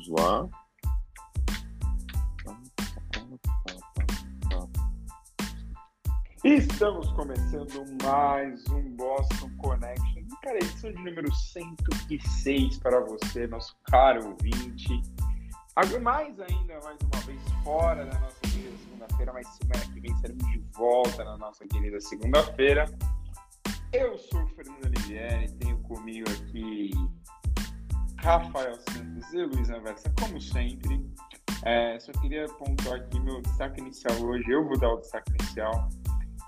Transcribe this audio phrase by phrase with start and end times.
[0.00, 0.48] Vamos lá.
[6.42, 10.22] Estamos começando mais um Boston Connection.
[10.42, 15.02] Cara, edição de número 106 para você, nosso caro ouvinte.
[16.00, 20.50] Mais ainda, mais uma vez, fora da nossa querida segunda-feira, mas semana que vem seremos
[20.50, 22.86] de volta na nossa querida segunda-feira.
[23.92, 26.90] Eu sou o Fernando Olivieri, tenho comigo aqui
[28.22, 31.04] Rafael Santos e Luiz Anversa, como sempre.
[31.64, 34.50] É, só queria pontuar aqui meu destaque inicial hoje.
[34.50, 35.88] Eu vou dar o destaque inicial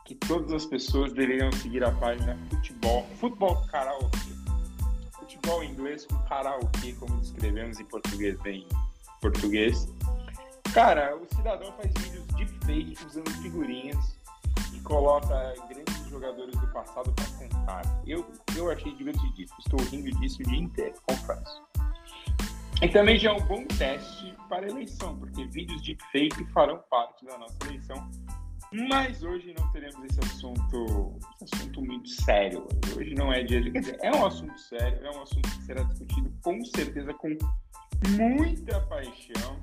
[0.05, 4.33] que todas as pessoas deveriam seguir a página Futebol, Futebol Karaokê.
[5.13, 8.67] Futebol inglês com karaokê, como descrevemos em português bem
[9.21, 9.89] português.
[10.75, 14.22] Cara, o cidadão faz vídeos de fake usando figurinhas
[14.85, 17.83] coloca grandes jogadores do passado para cantar.
[18.07, 19.59] Eu, eu achei divertidíssimo.
[19.59, 21.63] Estou rindo disso o dia inteiro, confesso.
[22.81, 26.83] E também já é um bom teste para a eleição, porque vídeos de fake farão
[26.91, 28.11] parte da nossa eleição
[28.73, 32.67] mas hoje não teremos esse assunto, esse assunto muito sério.
[32.97, 33.71] Hoje não é dia de.
[33.71, 37.37] Quer dizer, é um assunto sério, é um assunto que será discutido com certeza com
[38.09, 39.61] muita paixão.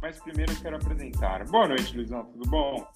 [0.00, 1.44] Mas primeiro eu quero apresentar.
[1.46, 2.86] Boa noite, Luizão, tudo bom?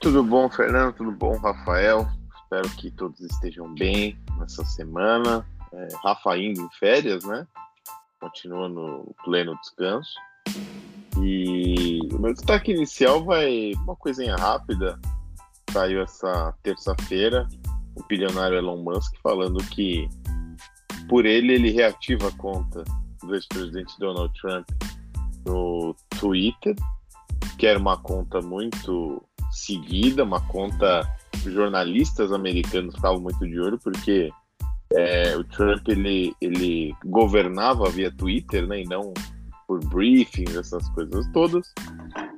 [0.00, 0.94] Tudo bom, Fernando?
[0.94, 2.08] Tudo bom, Rafael?
[2.42, 5.46] Espero que todos estejam bem nessa semana.
[5.72, 7.46] É, Rafa indo em férias, né?
[8.20, 10.14] Continua no pleno descanso.
[11.20, 14.98] E o meu destaque inicial vai uma coisinha rápida.
[15.70, 17.46] Saiu essa terça-feira
[17.98, 20.08] o bilionário Elon Musk falando que
[21.08, 22.84] por ele ele reativa a conta
[23.22, 24.66] do ex-presidente Donald Trump
[25.44, 26.74] no Twitter,
[27.58, 31.08] que era uma conta muito seguida, uma conta
[31.44, 34.30] jornalistas americanos ficavam muito de olho, porque
[34.92, 39.12] é, o Trump ele, ele governava via Twitter, né, e não
[39.66, 41.72] por briefings, essas coisas todas.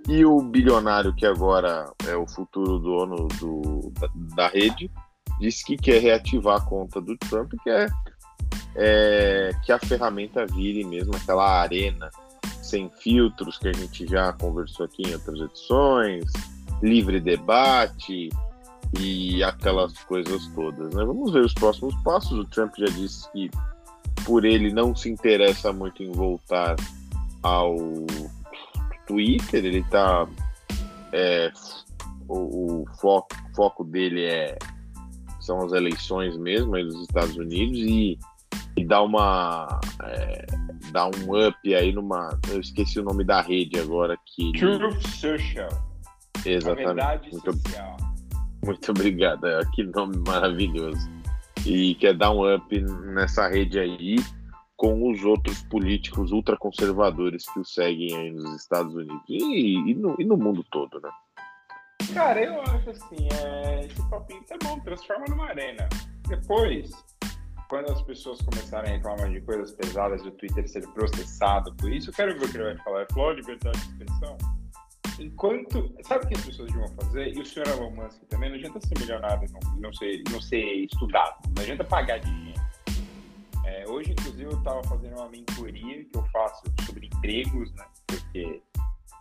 [0.09, 4.91] E o bilionário, que agora é o futuro dono do, da, da rede,
[5.39, 7.87] disse que quer reativar a conta do Trump, que é,
[8.75, 12.11] é que a ferramenta vire mesmo aquela arena
[12.63, 16.25] sem filtros que a gente já conversou aqui em outras edições,
[16.83, 18.29] livre debate
[18.99, 20.95] e aquelas coisas todas.
[20.95, 21.05] Né?
[21.05, 22.39] Vamos ver os próximos passos.
[22.39, 23.51] O Trump já disse que
[24.25, 26.77] por ele não se interessa muito em voltar
[27.43, 27.77] ao
[29.07, 30.27] Twitter, ele tá.
[31.13, 31.53] É,
[32.29, 34.57] o, o foco, foco dele é
[35.41, 38.17] são as eleições mesmo aí dos Estados Unidos e,
[38.77, 40.47] e dá uma é,
[40.93, 45.90] dá um up aí numa eu esqueci o nome da rede agora que Truth Social
[46.47, 47.97] exatamente muito, social.
[48.65, 51.09] muito obrigado é, que nome maravilhoso
[51.67, 54.17] e quer dar um up nessa rede aí
[54.77, 60.17] com os outros políticos ultraconservadores que o seguem aí nos Estados Unidos e, e, no,
[60.19, 61.11] e no mundo todo, né?
[62.15, 65.87] Cara, eu acho assim, é, esse papinho tá bom, transforma numa arena.
[66.27, 66.91] Depois,
[67.69, 72.11] quando as pessoas começarem a reclamar de coisas pesadas do Twitter ser processado por isso,
[72.11, 73.01] eu quero ver o que ele vai falar.
[73.01, 74.39] Ele falou liberdade de expressão.
[75.21, 75.95] Enquanto.
[76.03, 77.37] Sabe o que as pessoas deviam fazer?
[77.37, 80.85] E o senhor Elon Musk também não adianta ser milionário, não, não, ser, não ser
[80.85, 82.61] estudado, não adianta pagar dinheiro
[83.71, 87.87] é, hoje, inclusive, eu estava fazendo uma mentoria que eu faço sobre empregos, né?
[88.07, 88.63] Porque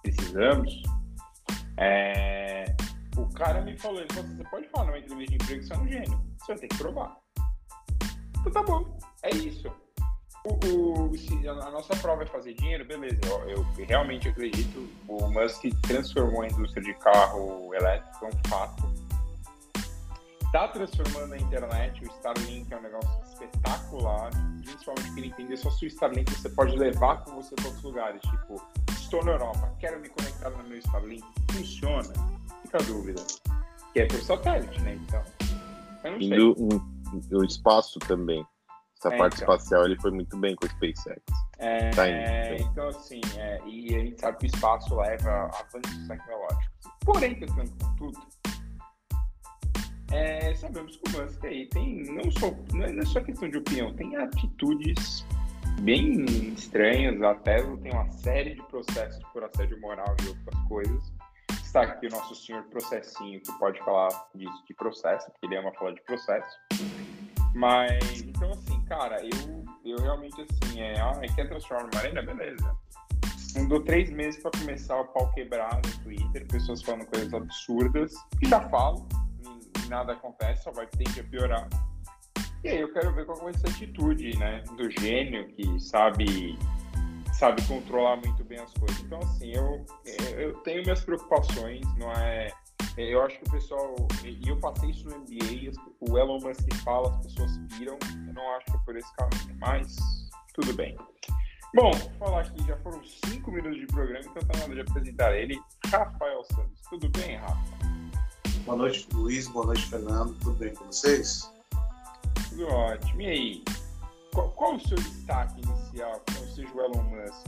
[0.02, 0.82] precisamos.
[1.78, 2.66] É,
[3.16, 5.68] o cara me falou, ele falou assim, você pode falar numa entrevista de emprego que
[5.68, 6.26] você é um gênio.
[6.40, 7.18] Você vai ter que provar.
[8.40, 9.72] Então tá bom, é isso.
[10.50, 13.22] O, o, a nossa prova é fazer dinheiro, beleza.
[13.26, 14.90] Eu, eu, realmente acredito.
[15.08, 19.00] O Musk transformou a indústria de carro elétrico, é um fato
[20.50, 22.04] está transformando a internet.
[22.04, 24.32] O Starlink é um negócio espetacular,
[24.64, 28.22] principalmente para entender só se o Starlink você pode levar com você para outros lugares.
[28.22, 28.62] Tipo,
[28.92, 31.26] estou na Europa, quero me conectar no meu Starlink.
[31.52, 32.14] Funciona?
[32.64, 33.22] Fica a dúvida.
[33.94, 35.00] Que é por satélite, né?
[35.04, 35.24] Então,
[36.04, 36.38] eu não sei.
[36.38, 38.46] E o, o espaço também.
[39.00, 39.56] Essa é, parte então.
[39.56, 41.24] espacial ele foi muito bem com o SpaceX.
[41.58, 42.72] É, tá indo, então.
[42.72, 46.70] então, assim, é, e a gente sabe que o espaço leva avanços tecnológicos.
[47.06, 48.20] Porém, tentando tudo,
[50.12, 53.94] é, sabemos que o Musk aí tem não só não é só questão de opinião,
[53.94, 55.26] tem atitudes
[55.82, 57.22] bem estranhas.
[57.22, 61.14] A Tesla tem uma série de processos por assédio moral e outras coisas.
[61.52, 65.72] Está aqui o nosso senhor processinho que pode falar disso de processo, porque ele ama
[65.74, 66.50] falar de processo.
[67.54, 72.22] Mas então assim, cara, eu, eu realmente assim, é, ah, quer transformar numa arena?
[72.22, 72.76] Beleza.
[73.56, 78.14] Não dou três meses para começar o pau quebrar no Twitter, pessoas falando coisas absurdas,
[78.40, 79.08] que já falo,
[79.88, 81.70] nada acontece, só vai tender a piorar.
[82.64, 86.58] E aí eu quero ver qual vai ser a atitude, né, do gênio que sabe
[87.40, 89.00] sabe controlar muito bem as coisas.
[89.00, 89.86] Então, assim, eu,
[90.38, 92.52] eu tenho minhas preocupações, não é.
[92.98, 93.96] Eu acho que o pessoal.
[94.24, 95.72] E eu passei isso no NBA,
[96.02, 97.98] o Elon Musk fala, as pessoas piram.
[98.28, 99.96] Eu não acho que é por esse caminho, mas
[100.54, 100.98] tudo bem.
[101.76, 104.82] Bom, vou falar aqui, já foram cinco minutos de programa, então tá na hora de
[104.82, 106.82] apresentar ele, Rafael Santos.
[106.90, 107.80] Tudo bem, Rafa?
[108.66, 109.48] Boa noite, Luiz.
[109.48, 110.36] Boa noite, Fernando.
[110.40, 111.52] Tudo bem com vocês?
[112.50, 113.22] Tudo ótimo.
[113.22, 113.64] E aí?
[114.34, 117.48] Qual, qual o seu destaque inicial, não seja o Elon Musk?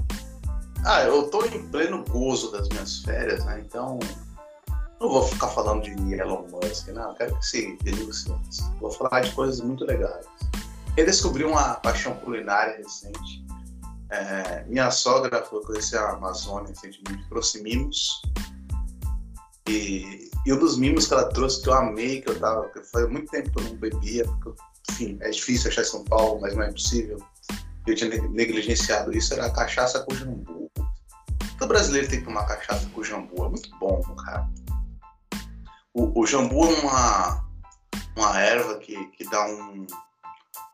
[0.85, 3.63] Ah, eu tô em pleno gozo das minhas férias, né?
[3.65, 3.99] Então,
[5.01, 7.13] não vou ficar falando de Elon Musk, não.
[7.15, 10.25] Quero que se desligue o Vou falar de coisas muito legais.
[10.95, 13.43] Eu descobri uma paixão culinária recente.
[14.11, 18.21] É, minha sogra foi conhecer a Amazônia recentemente, trouxe mimos.
[19.67, 22.69] E, e um dos mimos que ela trouxe que eu amei, que eu tava.
[22.69, 24.61] Que foi muito tempo que eu não bebia, porque,
[24.91, 27.17] enfim, é difícil achar em São Paulo, mas não é impossível.
[27.87, 30.69] Eu tinha negligenciado isso, era a cachaça com jambu.
[31.57, 34.47] Todo brasileiro tem que tomar cachaça com jambu, é muito bom, cara.
[35.93, 37.45] O, o jambu é uma,
[38.15, 39.85] uma erva que, que dá um,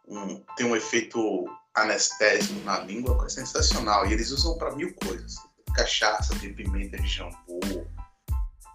[0.08, 4.06] um, tem um efeito anestésico na língua que é sensacional.
[4.06, 5.36] E eles usam para mil coisas.
[5.76, 7.88] Cachaça, de pimenta de jambu.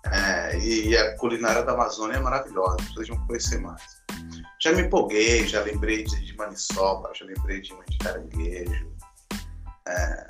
[0.05, 2.77] É, e, a culinária da Amazônia é maravilhosa.
[2.93, 3.83] Vocês vão conhecer mais.
[4.61, 8.93] Já me empolguei, já lembrei de, de maniçoba, já lembrei de, de caranguejo.
[9.87, 10.29] É,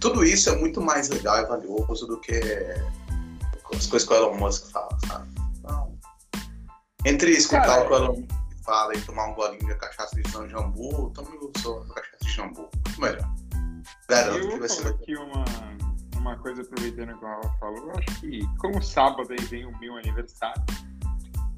[0.00, 2.40] tudo isso é muito mais legal e valioso do que
[3.74, 5.41] as coisas que o Elon Musk fala, sabe?
[7.04, 8.26] Entre escutar Cara, o que o
[8.62, 12.30] fala e tomar um golinho de cachaça de São Jambu, tome o seu cachaça de
[12.30, 12.70] Jambu.
[12.86, 13.28] Muito melhor.
[14.08, 15.44] Garanto que vai ser aqui uma,
[16.16, 17.78] uma coisa aproveitando que o Rafa falou.
[17.78, 20.62] Eu acho que, como sábado aí vem o meu aniversário,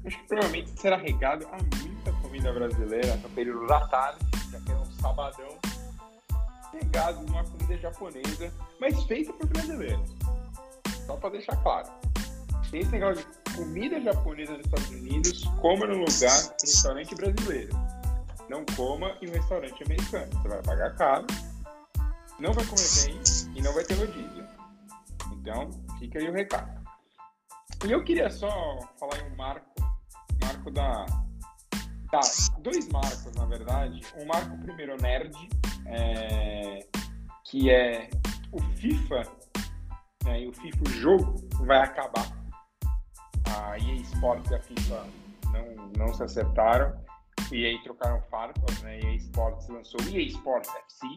[0.05, 4.19] acho que provavelmente será regado a muita comida brasileira no período da tarde,
[4.51, 5.59] já que é um sabadão,
[6.73, 10.09] regado uma comida japonesa, mas feita por brasileiros.
[11.05, 11.87] Só para deixar claro.
[12.73, 17.73] Esse negócio de comida japonesa nos Estados Unidos, coma no lugar em restaurante brasileiro.
[18.49, 20.31] Não coma em um restaurante americano.
[20.31, 21.27] Você vai pagar caro,
[22.39, 23.21] não vai comer bem
[23.55, 24.45] e não vai ter rodízio.
[25.33, 25.69] Então,
[25.99, 26.85] fica aí o recado.
[27.85, 28.49] E eu queria só
[28.99, 29.65] falar em um marco,
[30.41, 31.05] marco da,
[32.11, 32.21] Tá,
[32.59, 34.01] dois marcos, na verdade.
[34.17, 35.35] Um marco primeiro nerd,
[35.87, 36.85] é,
[37.43, 38.09] que é
[38.51, 39.23] o FIFA,
[40.23, 41.35] né, e o FIFA o jogo
[41.65, 42.34] vai acabar
[43.49, 45.05] a EA Sports e a FIFA
[45.51, 46.99] não, não se acertaram
[47.51, 48.99] e aí trocaram farpas, né?
[48.99, 51.07] EA Sports lançou EA Sports FC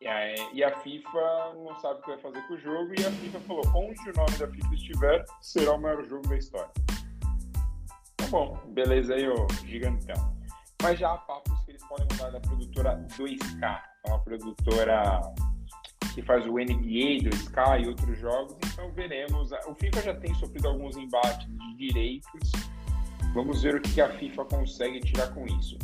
[0.00, 3.06] e a, e a FIFA não sabe o que vai fazer com o jogo e
[3.06, 6.70] a FIFA falou, onde o nome da FIFA estiver, será o maior jogo da história.
[8.16, 10.36] Tá bom, beleza aí, ô gigantão.
[10.82, 15.20] Mas já há papos que eles podem mudar da produtora 2K, é uma produtora
[16.14, 19.50] que faz o NBA do Sky e outros jogos, então veremos.
[19.66, 22.52] O FIFA já tem sofrido alguns embates de direitos.
[23.34, 25.78] Vamos ver o que a FIFA consegue tirar com isso.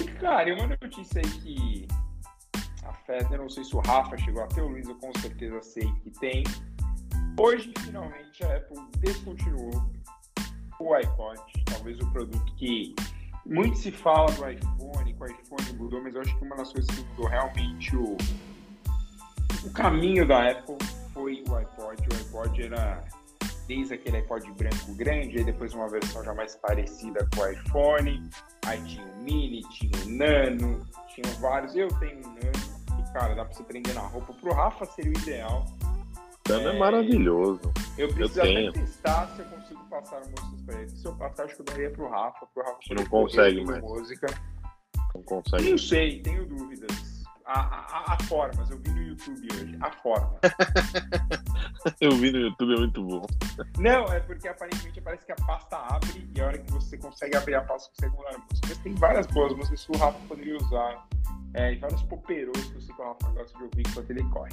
[0.00, 1.88] E, cara, uma notícia aí que
[2.84, 5.60] afeta, eu não sei se o Rafa chegou a ter, o Luiz eu com certeza
[5.62, 6.42] sei que tem.
[7.38, 9.90] Hoje, finalmente, a Apple descontinuou
[10.78, 12.94] o iPod, talvez o produto que
[13.44, 16.72] muito se fala do iPhone, que o iPhone mudou, mas eu acho que uma das
[16.72, 18.16] coisas que mudou realmente o,
[19.64, 20.76] o caminho da Apple
[21.12, 22.02] foi o iPod.
[22.02, 23.04] O iPod era
[23.66, 28.30] desde aquele iPod branco grande, aí depois uma versão já mais parecida com o iPhone.
[28.66, 31.76] Aí tinha o Mini, tinha o Nano, tinha vários.
[31.76, 34.32] Eu tenho um Nano, e cara, dá pra você prender na roupa.
[34.34, 35.66] Pro Rafa seria o ideal.
[36.48, 37.60] Nano é, é maravilhoso.
[37.98, 40.90] Eu preciso eu até testar se eu consigo passar músicas pra ele.
[40.90, 42.46] Se eu passar, acho que eu daria pro Rafa.
[42.46, 43.82] Pro Rafa não consegue mais.
[43.82, 44.26] Música.
[45.14, 45.70] Não consegue.
[45.70, 47.09] Não sei, tenho dúvidas
[47.50, 48.70] a, a, a formas.
[48.70, 49.78] Eu vi no YouTube hoje.
[49.80, 50.38] A forma.
[52.00, 53.26] eu vi no YouTube, é muito bom.
[53.78, 57.36] Não, é porque aparentemente parece que a pasta abre e a hora que você consegue
[57.36, 58.68] abrir a pasta, você consegue mudar a música.
[58.68, 61.08] Mas tem várias boas músicas que o Rafa poderia usar.
[61.54, 64.24] É, e vários poperos que eu sei que o Rafa gosta de ouvir enquanto ele
[64.30, 64.52] corre.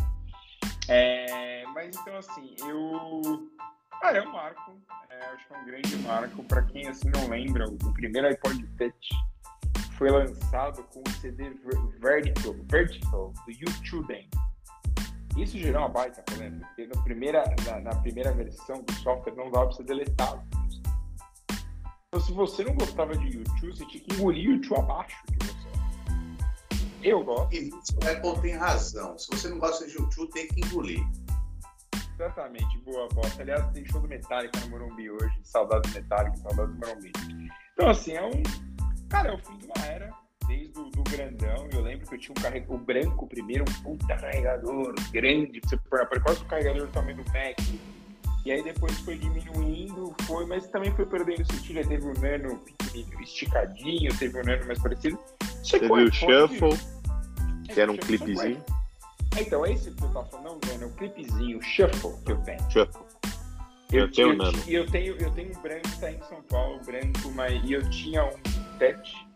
[0.89, 3.51] É, mas então, assim, eu.
[4.01, 4.75] Ah, é um marco.
[5.12, 6.44] É, acho que é um grande marco.
[6.46, 9.10] Para quem assim não lembra, o primeiro iPod Touch
[9.98, 11.51] foi lançado com o CD
[12.00, 14.30] Vertical, Vertical do YouTube.
[15.36, 19.51] Isso gerou uma baita polêmica, porque na primeira, na, na, primeira versão do software não
[19.51, 20.44] dava para você deletar.
[22.08, 25.46] Então, se você não gostava de YouTube, você tinha que engolir o YouTube abaixo de
[25.46, 25.68] você.
[27.04, 27.54] Eu gosto.
[27.54, 29.18] E o Apple tem razão.
[29.18, 31.04] Se você não gosta de YouTube, tem que engolir.
[32.16, 33.42] Exatamente, boa bosta.
[33.42, 35.39] Aliás, tem show do Metallica no Morumbi hoje.
[35.44, 37.12] Saudades do Metallica, saudades do Morumbi.
[37.74, 38.76] Então, assim, é um
[39.09, 40.13] Cara, é o fim de uma era,
[40.47, 41.67] desde o do grandão.
[41.71, 45.77] Eu lembro que eu tinha um carregador, o branco primeiro, um puta carregador grande, você
[45.77, 47.57] pôr quase o carregador do tamanho do Mac.
[48.45, 51.79] E aí depois foi diminuindo, foi, mas também foi perdendo sentido.
[51.79, 55.19] Aí teve o nano pequenininho, esticadinho, teve o nano mais parecido.
[55.69, 56.77] Teve o Shuffle,
[57.65, 58.63] que era um clipezinho.
[59.37, 62.37] Então, é esse que eu tava falando, não, é o clipezinho, o Shuffle que eu
[62.43, 62.71] tenho.
[62.71, 63.06] Shuffle.
[63.91, 64.58] Eu, Eu tenho eu, um nano.
[64.67, 67.89] eu tenho, eu tenho um branco que tá em São Paulo, branco, mas e eu
[67.89, 68.39] tinha um
[68.77, 69.27] touch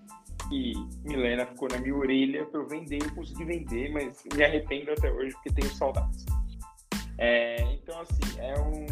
[0.51, 0.74] e
[1.05, 5.10] Milena ficou na minha orelha pra eu vender, eu consegui vender, mas me arrependo até
[5.10, 6.25] hoje porque tenho saudades.
[7.17, 8.86] É, então, assim, é um.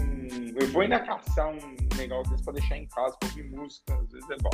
[0.55, 4.11] Eu vou ainda caçar um negócio desse pra deixar em casa, pra ouvir música, às
[4.11, 4.49] vezes é bom.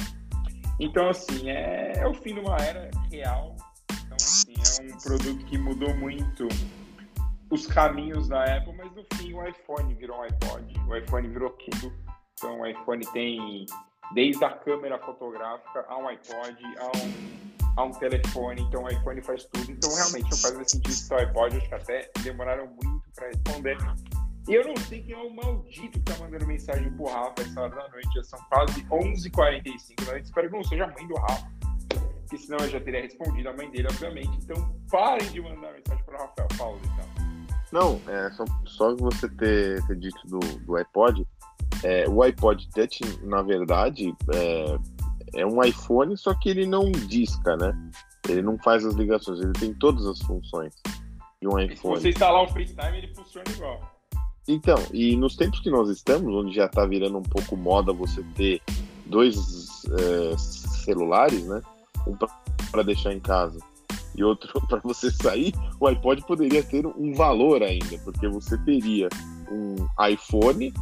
[0.79, 3.55] Então, assim, é, é o fim de uma era real.
[3.91, 6.47] Então, assim, é um produto que mudou muito
[7.49, 11.49] os caminhos da Apple, mas no fim o iPhone virou um iPod, o iPhone virou
[11.51, 11.93] tudo.
[12.33, 13.65] Então o iPhone tem
[14.13, 19.21] desde a câmera fotográfica a um iPod, a um, a um telefone, então o iPhone
[19.21, 19.71] faz tudo.
[19.71, 23.77] Então realmente não faz sentido citar o iPod, acho que até demoraram muito para responder.
[24.47, 27.61] E eu não sei quem é o maldito que tá mandando mensagem pro Rafa essa
[27.61, 30.25] hora da noite, já são quase 11h45 da noite.
[30.25, 31.51] Espero que não seja a mãe do Rafa,
[32.21, 34.37] porque senão eu já teria respondido a mãe dele, obviamente.
[34.43, 37.24] Então parem de mandar mensagem pro Rafael Paulo, então.
[37.75, 41.27] Não, é só, só você ter, ter dito do, do iPod.
[41.83, 44.77] É, o iPod Touch, na verdade, é,
[45.41, 47.77] é um iPhone, só que ele não disca, né?
[48.29, 50.73] Ele não faz as ligações, ele tem todas as funções
[51.41, 51.99] de um E se iPhone.
[51.99, 53.81] você instalar o FaceTime, ele funciona igual.
[54.47, 58.23] Então, e nos tempos que nós estamos, onde já tá virando um pouco moda você
[58.35, 58.61] ter
[59.05, 61.61] dois é, celulares, né?
[62.07, 62.15] Um
[62.71, 63.59] para deixar em casa
[64.17, 69.09] e outro para você sair, o iPod poderia ter um valor ainda, porque você teria
[69.51, 69.75] um
[70.07, 70.73] iPhone,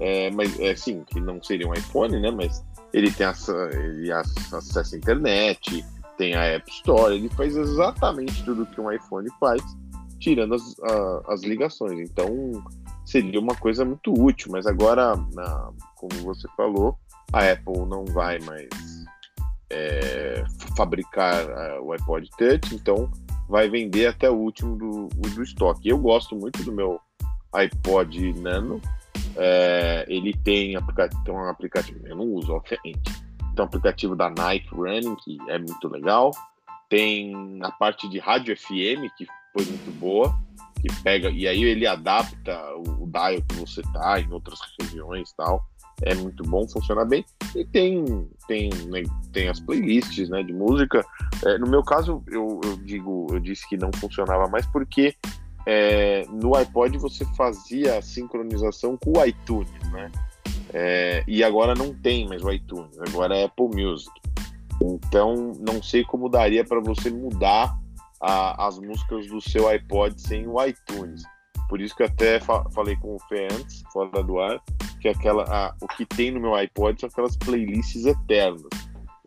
[0.00, 2.30] é, mas é sim, que não seria um iPhone, né?
[2.30, 5.84] Mas ele tem essa, ele ac- acessa a internet,
[6.16, 9.62] tem a App Store, ele faz exatamente tudo que um iPhone faz,
[10.18, 11.98] tirando as, a- as ligações.
[12.10, 12.62] Então
[13.04, 16.96] seria uma coisa muito útil, mas agora, na- como você falou,
[17.32, 18.68] a Apple não vai mais
[19.70, 20.44] é,
[20.76, 23.10] fabricar ah, o iPod Touch, então
[23.48, 25.88] vai vender até o último do, do estoque.
[25.88, 27.00] Eu gosto muito do meu
[27.52, 28.80] iPod Nano.
[29.36, 33.00] É, ele tem, aplica tem um aplicativo, eu não uso, obviamente.
[33.54, 36.30] Tem um aplicativo da Nike Running, que é muito legal.
[36.88, 40.34] Tem a parte de rádio FM, que foi muito boa,
[40.80, 45.30] que pega, e aí ele adapta o, o dial que você tá em outras regiões
[45.30, 45.64] e tal.
[46.02, 47.24] É muito bom, funciona bem.
[47.56, 48.04] E tem,
[48.46, 49.02] tem, né,
[49.32, 51.04] tem as playlists né, de música.
[51.44, 55.14] É, no meu caso, eu, eu digo, eu disse que não funcionava mais porque
[55.66, 60.10] é, no iPod você fazia a sincronização com o iTunes, né?
[60.72, 64.10] É, e agora não tem mais o iTunes, agora é Apple Music.
[64.82, 67.76] Então não sei como daria para você mudar
[68.20, 71.22] a- as músicas do seu iPod sem o iTunes.
[71.68, 74.60] Por isso que até fa- falei com o Fê antes, fora do ar,
[75.00, 78.62] que aquela, a- o que tem no meu iPod são aquelas playlists eternas.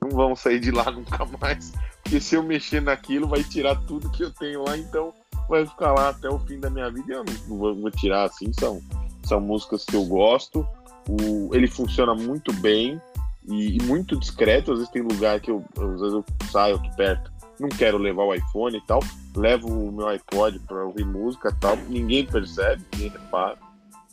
[0.01, 1.71] Não vão sair de lá nunca mais,
[2.03, 5.13] porque se eu mexer naquilo vai tirar tudo que eu tenho lá, então
[5.47, 7.13] vai ficar lá até o fim da minha vida.
[7.13, 8.81] Eu não vou, vou tirar assim, são,
[9.23, 10.65] são músicas que eu gosto.
[11.07, 12.99] O, ele funciona muito bem
[13.47, 14.71] e, e muito discreto.
[14.71, 17.31] Às vezes tem lugar que eu, às vezes eu saio aqui perto,
[17.61, 18.99] não quero levar o iPhone e tal,
[19.35, 23.57] levo o meu iPod para ouvir música e tal, ninguém percebe, ninguém repara.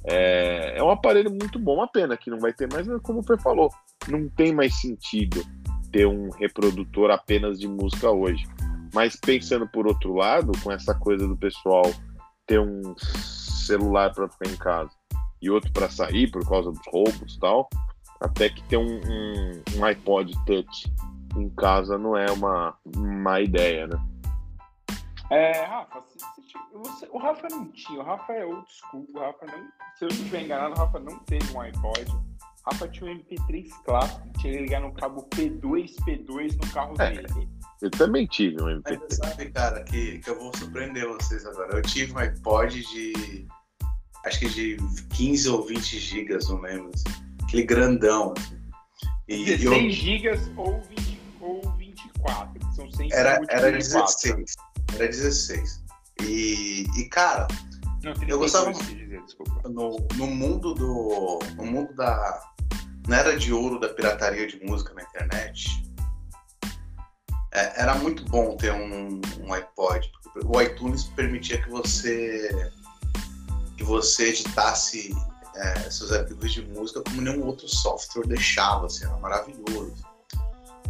[0.04, 3.20] É, é um aparelho muito bom, uma pena que não vai ter mais, mas como
[3.20, 3.70] o Fê falou,
[4.06, 5.42] não tem mais sentido
[5.90, 8.46] ter um reprodutor apenas de música hoje.
[8.94, 11.82] Mas pensando por outro lado, com essa coisa do pessoal
[12.46, 14.90] ter um celular para ficar em casa
[15.40, 17.68] e outro para sair por causa dos roubos e tal,
[18.20, 20.92] até que ter um, um, um iPod Touch
[21.42, 23.98] em casa não é uma má ideia, né?
[25.30, 29.18] É, Rafa, se- se você- o Rafa não tinha, o Rafa é old school, o
[29.20, 29.58] Rafa não,
[29.96, 32.06] se eu não estiver enganado, o Rafa não teve um iPod.
[32.10, 36.94] O Rafa tinha um MP3 clássico, tinha que ligar no cabo P2, P2 no carro
[36.98, 37.10] É.
[37.10, 37.48] dele.
[37.82, 38.98] Eu também tive um Mas MP3.
[39.00, 41.76] você sabe, cara, que, que eu vou surpreender vocês agora.
[41.76, 43.46] Eu tive um iPod de.
[44.24, 44.76] Acho que de
[45.14, 46.90] 15 ou 20 gigas, não lembro.
[46.94, 47.04] assim.
[47.44, 48.34] Aquele grandão.
[48.36, 48.58] Assim.
[49.28, 51.07] E 16 eu, gigas ou, 20,
[52.20, 54.06] ou 24, que são 100 era, era 24.
[54.36, 54.56] 16.
[54.94, 55.84] Era 16.
[56.22, 57.46] E, e cara,
[58.02, 59.68] Não, 32, Eu gostava- dizer, desculpa.
[59.68, 61.38] no, no mundo do.
[61.56, 62.42] No mundo da.
[63.06, 65.82] Na era de ouro da pirataria de música na internet.
[67.52, 70.10] é, era muito bom ter um, um iPod.
[70.44, 72.70] O iTunes permitia que você.
[73.76, 75.14] que você editasse
[75.54, 79.94] é, seus arquivos de música como nenhum outro software deixava, assim, era maravilhoso.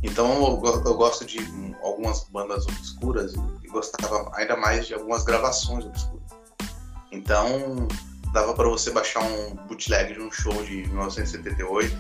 [0.02, 1.38] Então eu, eu, gosto de
[1.83, 6.31] algumas bandas obscuras e gostava ainda mais de algumas gravações obscuras.
[7.11, 7.88] Então
[8.33, 11.97] dava para você baixar um bootleg de um show de 1978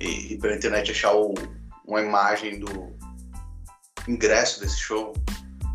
[0.00, 1.34] e, e pela internet achar o,
[1.86, 2.92] uma imagem do
[4.08, 5.14] ingresso desse show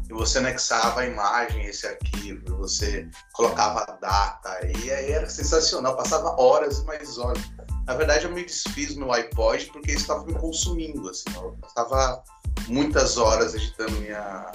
[0.10, 5.98] e você anexava a imagem, esse arquivo, você colocava a data, e aí era sensacional,
[5.98, 7.44] passava horas e mais horas.
[7.88, 12.22] Na verdade, eu me desfiz no iPod porque estava me consumindo, assim, eu passava
[12.68, 14.52] muitas horas editando minha,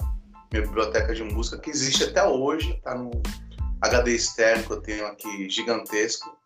[0.51, 3.09] minha biblioteca de música, que existe até hoje, tá no
[3.81, 6.37] HD externo que eu tenho aqui, gigantesco,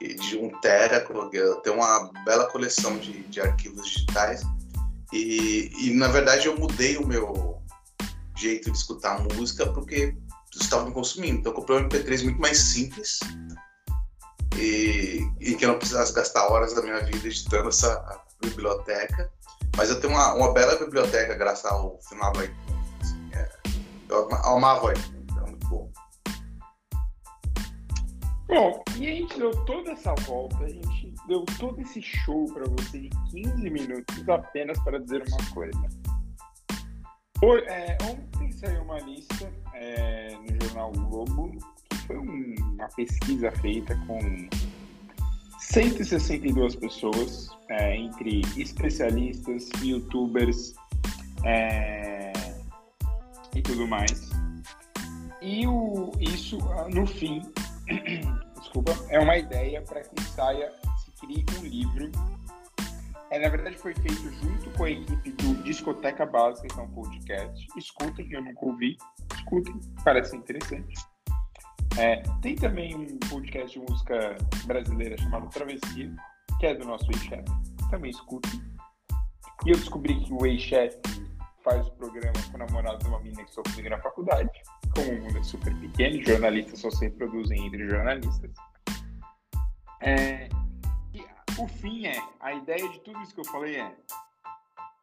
[0.00, 4.42] de um tera, eu tenho uma bela coleção de, de arquivos digitais,
[5.12, 7.62] e, e na verdade eu mudei o meu
[8.36, 10.16] jeito de escutar música porque
[10.60, 11.38] estava me consumindo.
[11.38, 13.20] Então eu comprei um MP3 muito mais simples
[14.64, 19.30] e, e que eu não precisasse gastar horas da minha vida editando essa biblioteca.
[19.76, 22.90] Mas eu tenho uma, uma bela biblioteca graças ao final do iTunes.
[23.00, 23.48] Assim, é,
[24.08, 25.90] eu amava o iTunes, é muito bom.
[28.46, 32.64] Bom, e a gente deu toda essa volta, a gente deu todo esse show para
[32.64, 35.88] você de 15 minutos apenas para dizer uma coisa.
[37.40, 41.52] Por, é, ontem saiu uma lista é, no jornal Globo,
[42.06, 44.48] foi um, uma pesquisa feita com
[45.58, 50.74] 162 pessoas, é, entre especialistas, youtubers
[51.44, 52.32] é,
[53.54, 54.30] e tudo mais.
[55.40, 56.58] E o, isso,
[56.92, 57.42] no fim,
[58.60, 60.72] desculpa, é uma ideia para que saia,
[61.04, 62.10] se crie um livro
[63.34, 66.88] é, na verdade, foi feito junto com a equipe do Discoteca Básica, que é um
[66.90, 67.66] podcast.
[67.76, 68.96] Escutem, eu nunca ouvi.
[69.34, 70.94] Escutem, parece interessante.
[71.98, 74.36] É, tem também um podcast de música
[74.66, 76.12] brasileira chamado Travessia,
[76.58, 77.44] que é do nosso ex-chefe.
[77.90, 78.60] Também escutem.
[79.64, 80.98] E eu descobri que o ex-chefe
[81.62, 84.50] faz o programa com o namorado de uma menina que comigo na faculdade.
[84.94, 88.50] Como o mundo é super pequeno, jornalistas só se reproduzem entre jornalistas.
[90.02, 90.48] É,
[91.58, 93.92] o fim é, a ideia de tudo isso que eu falei é,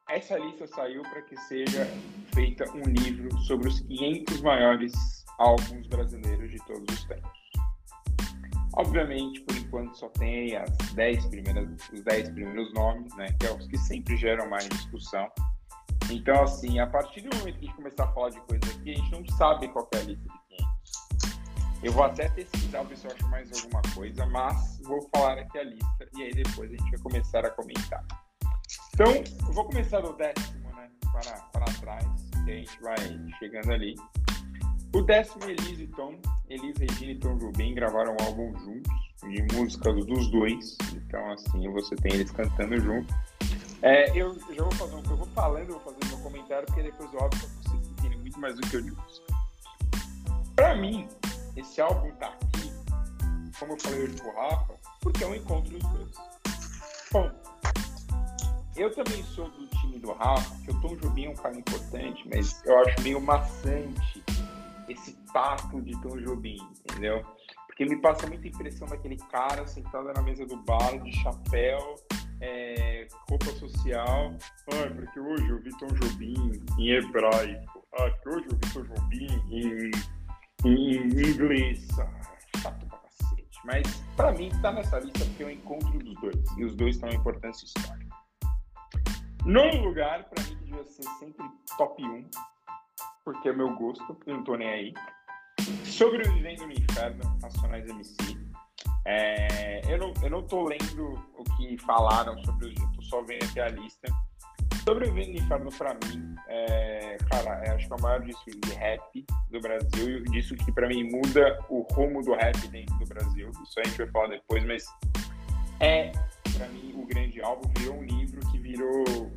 [0.10, 1.86] essa lista saiu para que seja
[2.34, 7.32] feita um livro sobre os 500 maiores álbuns brasileiros de todos os tempos.
[8.76, 13.54] Obviamente, por enquanto só tem as 10 primeiras, os 10 primeiros nomes, né, que é
[13.54, 15.30] os que sempre geram mais discussão.
[16.10, 18.92] Então, assim, a partir do momento que a gente começar a falar de coisas aqui,
[18.92, 20.42] a gente não sabe qual é a lista de
[21.84, 25.58] eu vou até pesquisar ver se eu acho mais alguma coisa, mas vou falar aqui
[25.58, 28.06] a lista e aí depois a gente vai começar a comentar.
[28.94, 29.12] Então,
[29.48, 30.92] eu vou começar do décimo, né?
[31.12, 32.06] Para, para trás,
[32.46, 32.98] que a gente vai
[33.40, 33.96] chegando ali.
[34.94, 36.16] O décimo, Elise e Tom.
[36.50, 40.78] Elise, Regina e Tom Jobim gravaram um álbum juntos, de músicas dos dois.
[40.94, 43.14] Então, assim, você tem eles cantando junto.
[43.82, 45.04] É, eu já vou fazer um.
[45.10, 48.56] Eu vou falando, eu vou fazer meu comentário, porque depois, óbvio, vocês entendem muito mais
[48.56, 49.02] do que eu digo.
[50.56, 51.08] Para mim,
[51.56, 52.70] esse álbum tá aqui,
[53.58, 56.12] como eu falei hoje pro Rafa, porque é um encontro dos dois.
[57.14, 57.32] Bom,
[58.76, 62.28] eu também sou do time do Rafa, que o Tom Jobim é um cara importante,
[62.30, 64.24] mas eu acho meio maçante
[64.92, 66.58] esse tato de Tom Jobim,
[66.90, 67.26] entendeu?
[67.68, 71.96] Porque me passa muita impressão daquele cara sentado na mesa do bar, de chapéu,
[72.42, 74.34] é, roupa social.
[74.74, 77.88] Ah, porque hoje eu vi Tom Jobim em hebraico.
[77.94, 79.92] Ah, porque hoje eu vi Tom Jobim em
[80.66, 81.88] em inglês.
[82.58, 83.60] Chato pra cacete.
[83.66, 86.58] Mas pra mim tá nessa lista porque é o encontro dos dois.
[86.58, 88.16] E os dois têm uma importância histórica.
[89.46, 91.44] Num lugar, pra mim, devia ser sempre
[91.78, 92.30] top 1,
[93.24, 94.94] porque é meu gosto, eu não tô nem aí.
[95.86, 98.16] Sobrevivendo no Inferno, Racionais MC.
[99.06, 102.80] É, eu, não, eu não tô lendo o que falaram sobre os.
[102.80, 104.08] Eu tô só vendo aqui a lista.
[104.84, 108.74] Sobrevivendo no Inferno, pra mim, é, cara, é, acho que é o maior disco de
[108.74, 113.06] rap do Brasil e disco que, pra mim, muda o rumo do rap dentro do
[113.06, 113.52] Brasil.
[113.64, 114.86] Isso a gente vai falar depois, mas
[115.80, 116.12] é,
[116.58, 119.32] pra mim, o grande álbum virou um livro que virou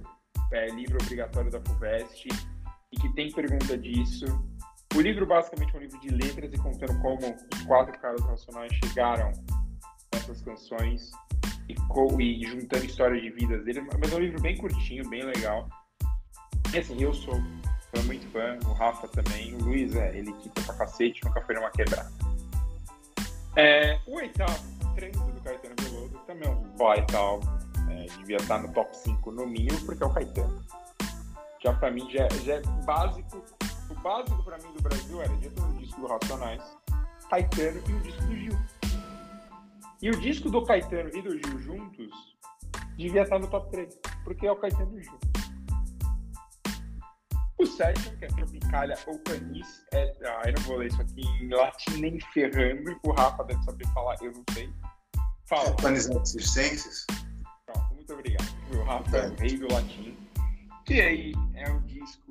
[0.52, 2.28] é, livro obrigatório da FUVEST
[2.94, 4.26] e que tem pergunta disso.
[4.94, 8.72] O livro, basicamente, é um livro de letras e contando como os quatro caras nacionais
[8.84, 9.32] chegaram
[10.12, 11.10] nessas canções
[11.68, 11.74] e,
[12.22, 15.68] e juntando histórias de vidas dele, mas é um livro bem curtinho, bem legal.
[16.72, 20.62] E assim, eu sou fã, muito fã, o Rafa também, o Luiz, é, ele quita
[20.62, 22.12] pra cacete, nunca foi numa quebrada.
[23.56, 27.46] É, o oitavo, Trânsito do Caetano Veloso, também é um baita álbum,
[27.90, 30.64] é, devia estar no top 5 no mínimo, porque é o Caetano.
[31.64, 33.42] Já pra mim, já, já é básico,
[33.88, 36.62] o básico pra mim do Brasil era já ter um disco do Racionais,
[37.30, 38.58] Caetano e um disco do Gil.
[40.02, 42.10] E o disco do Caetano e do Gil juntos
[42.98, 43.98] devia estar no top 3.
[44.24, 45.18] porque é o Caetano Gil.
[47.56, 50.12] O sétimo, que é Tropicalia ou Canis, é.
[50.22, 52.94] Ah, eu não vou ler isso aqui em latim nem ferrando.
[53.06, 54.70] O Rafa deve saber falar, eu não sei.
[55.48, 55.74] Fala.
[55.76, 56.08] Canis?
[57.64, 58.48] Pronto, muito obrigado.
[58.70, 60.13] O Rafa é o rei do latim.
[60.88, 62.22] E aí, é um disco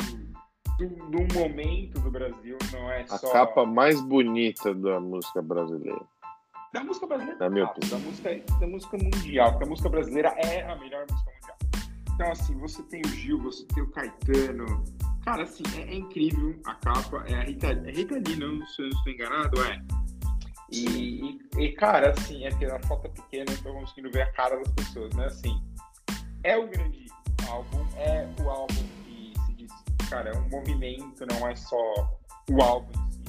[0.77, 3.31] do, do momento do Brasil, não é A só.
[3.31, 6.01] capa mais bonita da música brasileira.
[6.71, 7.99] Da música brasileira, Na minha não, opinião.
[7.99, 11.57] da música, da música mundial, porque a música brasileira é a melhor música mundial.
[12.13, 14.83] Então, assim, você tem o Gil, você tem o Caetano.
[15.25, 17.23] Cara, assim, é, é incrível a capa.
[17.27, 19.81] É a Rita, é Rita Lee, não, se eu não estou enganado, é.
[20.71, 24.23] E, e, e, cara, assim, é que a foto é pequena, eu tô conseguindo ver
[24.23, 25.59] a cara das pessoas, mas assim,
[26.43, 27.02] é o grande
[27.53, 28.73] álbum, é o álbum
[29.05, 29.71] que se diz,
[30.09, 31.77] cara, é um movimento, não é só
[32.49, 33.23] o álbum em si,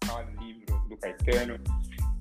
[0.00, 1.58] tá livro do Caetano.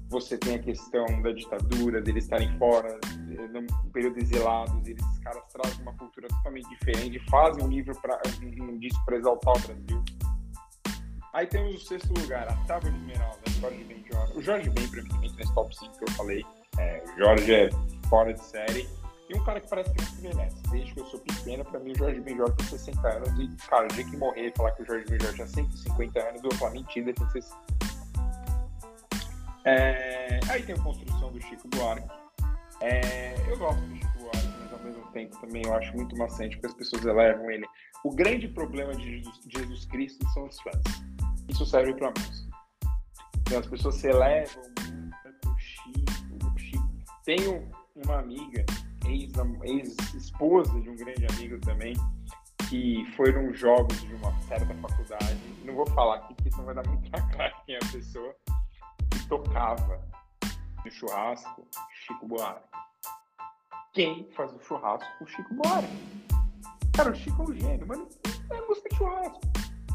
[0.09, 5.41] Você tem a questão da ditadura, deles estarem fora, eh, num período exilados, eles caras
[5.51, 10.03] trazem uma cultura totalmente diferente, fazem um livro para um, disco para exaltar o Brasil.
[11.33, 14.37] Aí temos o sexto lugar, a Tábua de Esmeralda, Jorge Ben Jor.
[14.37, 16.45] O Jorge Ben, pra mim, nesse top 5 que eu falei.
[16.77, 17.69] É, o Jorge é
[18.07, 18.87] fora de série.
[19.35, 20.63] Um cara que parece que não se envelhece.
[20.71, 23.29] Desde que eu sou pequeno, pra mim o Jorge Ben Jor tem 60 anos.
[23.39, 26.43] E, cara, o dia que morrer e falar que o Jorge Ben tinha 150 anos,
[26.43, 27.57] eu vou falar mentira, tem 60.
[29.65, 32.07] É, aí tem a construção do Chico Buarque.
[32.81, 36.57] É, eu gosto do Chico Buarque, mas ao mesmo tempo também eu acho muito maçante
[36.57, 37.65] porque as pessoas elevam ele.
[38.03, 40.83] O grande problema de Jesus, Cristo são os fãs.
[41.47, 42.53] Isso serve pra música.
[43.41, 46.89] Então as pessoas se elevam muito o Chico, o Chico.
[47.23, 48.65] Tenho uma amiga,
[49.05, 51.93] ex-esposa de um grande amigo também,
[52.69, 55.37] que foi num jogos de uma certa faculdade.
[55.63, 58.35] Não vou falar aqui porque senão vai dar muita cara quem é a pessoa
[59.11, 60.01] que tocava
[60.83, 61.67] no churrasco
[62.05, 62.67] Chico Buarque.
[63.93, 65.23] Quem faz o churrasco?
[65.23, 65.87] O Chico Buarque.
[66.95, 67.99] Cara, o Chico é um gênio, mas
[68.49, 69.41] não é música de churrasco.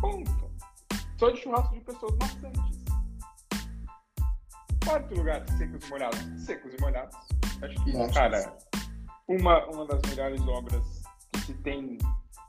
[0.01, 0.51] Ponto.
[1.19, 2.85] Só de churrasco de pessoas maçantes.
[4.85, 6.45] Quarto lugar, secos e molhados.
[6.45, 7.17] Secos e molhados.
[7.61, 8.15] Acho que, Nossa.
[8.15, 8.59] cara,
[9.29, 11.99] uma, uma das melhores obras que se tem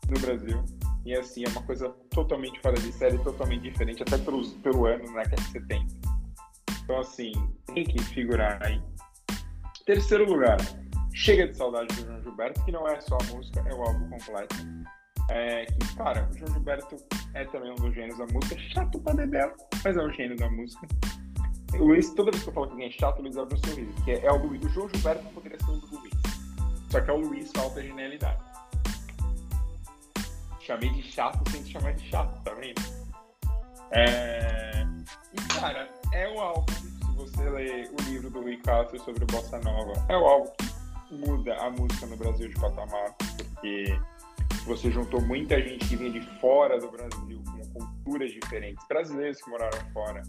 [0.10, 0.64] no Brasil.
[1.06, 5.12] E assim, é uma coisa totalmente fora de série, totalmente diferente, até pelos, pelo ano,
[5.12, 5.86] né, que é 70.
[6.84, 7.32] Então, assim,
[7.74, 8.82] tem que figurar aí.
[9.86, 10.58] Terceiro lugar,
[11.20, 14.10] Chega de Saudade do João Gilberto, que não é só a música, é o álbum
[14.10, 14.56] completo.
[15.30, 16.96] É, que, cara, o João Gilberto
[17.34, 20.50] é também um dos gênios da música, chato pra debel, mas é um gênio da
[20.50, 20.88] música.
[21.74, 23.58] O Luiz, toda vez que eu falo que alguém é chato, o Luiz abre um
[23.58, 24.38] sorriso, que é, é o.
[24.38, 26.19] O João Gilberto poderia ser do Luiz.
[26.90, 28.42] Só que é o Luiz falta genialidade.
[30.60, 32.82] Chamei de chato sem te chamar de chato, tá vendo?
[33.92, 34.86] É...
[35.34, 39.28] E, cara, é o álbum, se você ler o livro do Rui Castro sobre o
[39.28, 40.52] Bossa Nova, é o álbum
[41.08, 44.00] que muda a música no Brasil de patamar, porque
[44.66, 47.42] você juntou muita gente que vinha de fora do Brasil,
[47.74, 50.22] com culturas diferentes, brasileiros que moraram fora,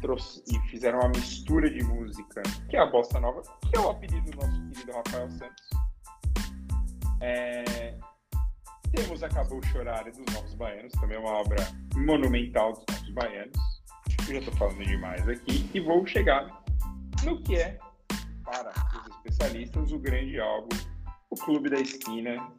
[0.00, 3.90] trouxe, e fizeram uma mistura de música, que é a Bossa Nova, que é o
[3.90, 5.70] apelido do nosso querido Rafael Santos.
[7.20, 7.94] É,
[8.94, 11.56] temos Acabou Chorar dos Novos Baianos, também é uma obra
[11.94, 13.58] monumental dos Novos Baianos.
[14.28, 16.62] Eu já estou falando demais aqui e vou chegar
[17.24, 17.78] no que é,
[18.44, 20.76] para os especialistas, o grande álbum,
[21.30, 22.50] o Clube da Esquina,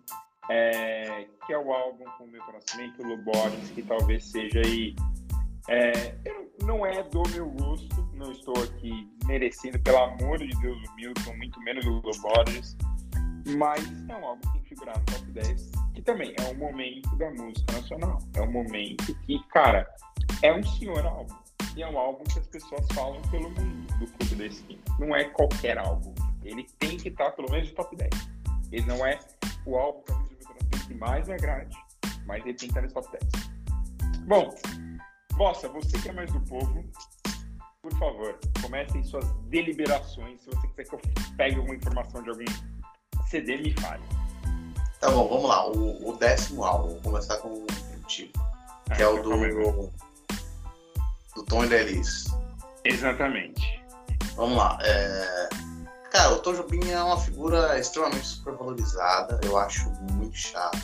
[0.49, 4.95] é, que é o álbum com o Milton Nascimento, o Loborges, que talvez seja aí.
[5.73, 6.13] É,
[6.65, 11.33] não é do meu gosto, não estou aqui merecendo, pelo amor de Deus, o Milton,
[11.37, 12.75] muito menos o Loborges,
[13.57, 17.31] mas é um álbum que figurar no top 10, que também é um momento da
[17.31, 18.19] música nacional.
[18.35, 19.89] É um momento que, cara,
[20.41, 21.33] é um senhor álbum.
[21.77, 24.81] E é um álbum que as pessoas falam pelo mundo do Clube da Esquina.
[24.99, 26.13] Não é qualquer álbum.
[26.43, 28.09] Ele tem que estar pelo menos no top 10.
[28.73, 29.17] Ele não é
[29.65, 30.03] o álbum
[30.85, 31.77] que mais me agrade,
[32.25, 33.51] mas ele tem que estar nesse top 10.
[34.27, 34.53] Bom,
[35.35, 36.83] Bossa, você que é mais do povo,
[37.81, 40.41] por favor, comecem suas deliberações.
[40.41, 41.01] Se você quiser que eu
[41.37, 42.45] pegue alguma informação de algum
[43.27, 44.03] CD, me fale.
[44.99, 45.67] Tá bom, vamos lá.
[45.67, 48.33] O, o décimo álbum, vou começar com o antigo,
[48.95, 49.91] que é o do,
[51.35, 52.25] do Tom e Elis.
[52.83, 53.81] Exatamente.
[54.35, 54.77] Vamos lá.
[54.81, 55.49] é,
[56.11, 59.39] Cara, o Tom Jobim é uma figura extremamente supervalorizada.
[59.43, 60.77] Eu acho muito chato.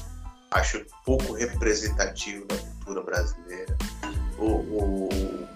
[0.52, 3.78] Acho pouco representativo da cultura brasileira.
[4.38, 5.48] O, o-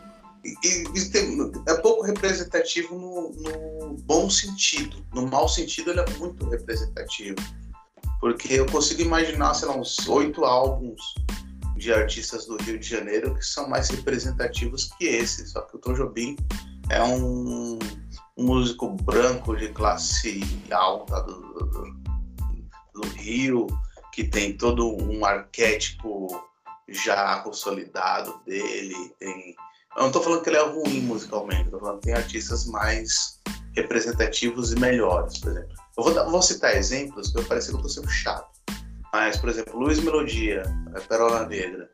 [0.44, 5.06] e- e- tem- é pouco representativo no, no bom sentido.
[5.13, 7.38] No mau sentido, ele é muito representativo.
[8.20, 11.02] Porque eu consigo imaginar, sei lá, uns oito álbuns
[11.78, 15.48] de artistas do Rio de Janeiro que são mais representativos que esse.
[15.48, 16.36] Só que o Tom Jobim
[16.89, 17.80] é um,
[18.38, 20.41] um músico branco de classe
[20.72, 22.02] alta, do- do-
[22.94, 23.67] do Rio,
[24.13, 26.28] que tem todo um arquétipo
[26.93, 28.95] já consolidado dele.
[29.19, 29.56] Tem...
[29.95, 33.39] Eu não estou falando que ele é ruim musicalmente, estou falando que tem artistas mais
[33.75, 35.75] representativos e melhores, por exemplo.
[35.97, 38.49] Eu vou, vou citar exemplos que eu parece que eu estou sendo chato.
[39.13, 40.63] Mas, por exemplo, Luiz Melodia,
[40.95, 41.89] a Perola Negra,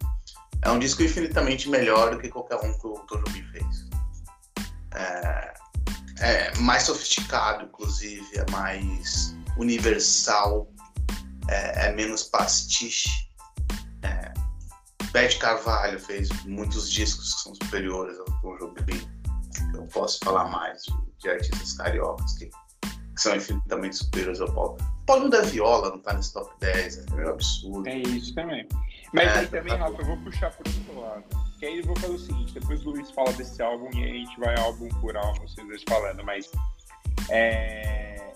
[0.62, 3.88] é um disco infinitamente melhor do que qualquer um que o Tom Jobim fez.
[4.94, 5.54] É,
[6.20, 10.68] é mais sofisticado, inclusive, é mais universal,
[11.50, 13.10] é, é menos pastiche.
[14.04, 14.34] É,
[15.12, 19.08] Beth Carvalho fez muitos discos que são superiores ao Tom Jobim.
[19.74, 20.84] Eu posso falar mais
[21.20, 24.78] de, artistas cariocas que, que, são infinitamente superiores ao Paulo.
[25.06, 27.88] Paulo da Viola não está nesse top 10, é meio absurdo.
[27.88, 28.68] É isso também.
[29.14, 29.86] Mas é, aí também, tá...
[29.86, 31.24] Rafa, eu vou puxar por outro lado.
[31.60, 34.12] Que aí eu vou fazer o seguinte, depois o Luiz fala desse álbum e aí
[34.12, 36.52] a gente vai álbum por álbum, vocês dois falando, mas
[37.30, 38.27] é...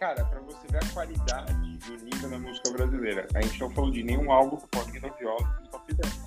[0.00, 3.70] cara, pra você ver a qualidade e o nível da música brasileira, a gente não
[3.70, 6.20] falou de nenhum álbum que o Paulinho da Viola no top 10.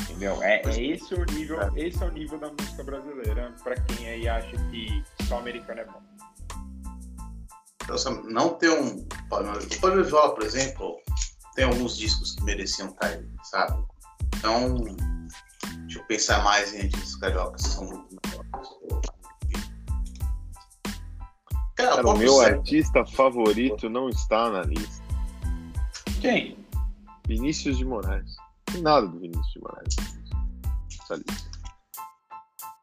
[0.00, 0.42] Entendeu?
[0.42, 1.70] É, é, esse o nível, é.
[1.76, 5.84] esse é o nível da música brasileira, pra quem aí acha que só americano é
[5.84, 6.02] bom.
[7.82, 8.96] Então, não ter um.
[8.96, 10.96] O Paulinho Viola, por exemplo,
[11.54, 13.84] tem alguns discos que mereciam estar aí, sabe?
[14.38, 14.74] Então,
[15.80, 19.13] deixa eu pensar mais em artistas cariocas que são muito melhores.
[21.76, 22.54] Cara, Cara o meu ser.
[22.54, 25.04] artista favorito não está na lista.
[26.20, 26.56] Quem?
[27.26, 28.36] Vinícius de Moraes.
[28.68, 29.96] Não tem nada do Vinícius de Moraes
[30.90, 31.50] nessa lista.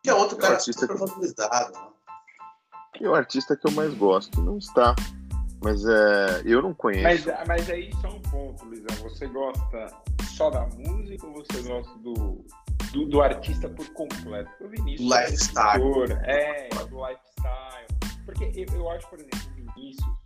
[0.03, 1.71] Que é outro cara super valorizado.
[1.73, 1.87] Né?
[2.99, 4.95] E o artista que eu mais gosto não está.
[5.63, 7.29] Mas é, eu não conheço.
[7.29, 8.95] Mas, mas aí só um ponto, Luizão.
[9.03, 9.87] Você gosta
[10.35, 12.43] só da música ou você gosta do,
[12.91, 14.51] do, do artista por completo?
[14.59, 15.09] O Vinícius.
[15.09, 16.13] Lifestyle.
[16.23, 17.60] É, do lifestyle.
[18.25, 20.21] Porque eu, eu acho, por exemplo, o Vinícius.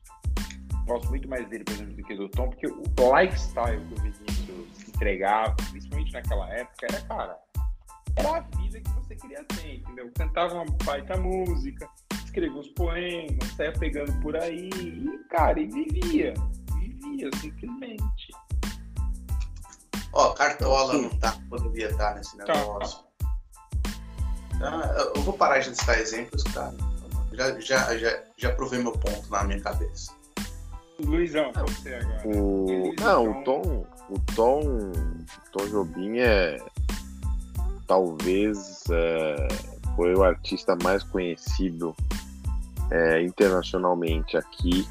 [0.85, 4.03] Gosto muito mais dele, por exemplo, do que do Tom, porque o lifestyle que o
[4.03, 7.39] Vinícius entregava, principalmente naquela época, era, cara,
[8.15, 10.11] era a vida que você queria ter, entendeu?
[10.15, 11.89] Cantava uma baita música,
[12.23, 16.33] escrevia os poemas, saia pegando por aí, e, cara, e vivia.
[16.79, 18.29] Vivia, simplesmente.
[20.13, 22.53] Ó, oh, Cartola não tá, poderia estar nesse tá.
[22.53, 23.03] negócio.
[24.59, 25.11] Tá.
[25.13, 26.73] eu vou parar de citar exemplos, cara.
[27.35, 30.13] Já, já, já, já provei meu ponto na minha cabeça.
[30.99, 32.27] Luizão, você agora.
[32.27, 32.93] O...
[32.99, 36.57] Não, o Tom, o Tom, o Tom Jobim é
[37.87, 39.47] talvez é,
[39.95, 41.95] foi o artista mais conhecido
[42.91, 44.87] é, internacionalmente aqui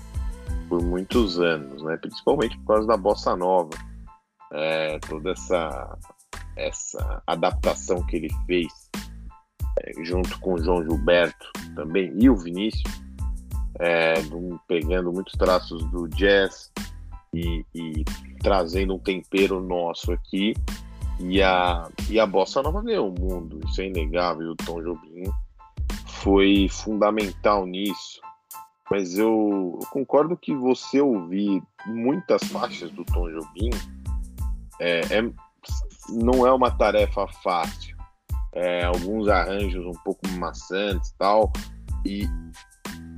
[0.68, 1.96] por muitos anos, né?
[1.96, 3.76] principalmente por causa da bossa nova,
[4.52, 5.98] é, toda essa,
[6.56, 8.83] essa adaptação que ele fez
[10.02, 13.02] junto com o João Gilberto também e o Vinícius,
[13.78, 14.14] é,
[14.68, 16.72] pegando muitos traços do jazz
[17.32, 18.04] e, e
[18.42, 20.54] trazendo um tempero nosso aqui.
[21.20, 24.50] E a, e a bossa nova ganhou o mundo, isso é inegável.
[24.50, 25.24] O Tom Jobim
[26.06, 28.20] foi fundamental nisso.
[28.90, 33.70] Mas eu, eu concordo que você ouvir muitas faixas do Tom Jobim
[34.80, 35.30] é, é
[36.10, 37.93] não é uma tarefa fácil.
[38.54, 41.52] É, alguns arranjos um pouco maçantes tal,
[42.04, 42.24] e,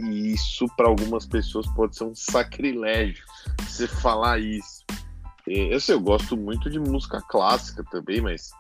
[0.01, 3.25] e isso para algumas pessoas pode ser um sacrilégio
[3.61, 4.85] você falar isso.
[5.47, 8.51] Eu sei, eu gosto muito de música clássica também, mas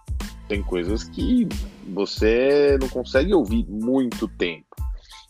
[0.48, 1.48] tem coisas que
[1.92, 4.76] você não consegue ouvir muito tempo,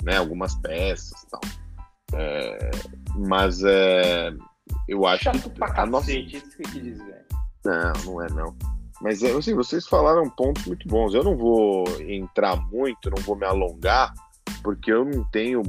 [0.03, 0.17] né?
[0.17, 1.41] Algumas peças e tal.
[2.15, 2.71] É,
[3.29, 4.35] mas é,
[4.89, 6.13] eu acho Chato que pra a nossa...
[6.13, 7.25] isso que eu quis dizer.
[7.65, 8.76] Não, não é não.
[9.01, 11.15] Mas é, assim, vocês falaram pontos muito bons.
[11.15, 14.15] Eu não vou entrar muito, não vou me alongar,
[14.63, 15.63] porque eu não tenho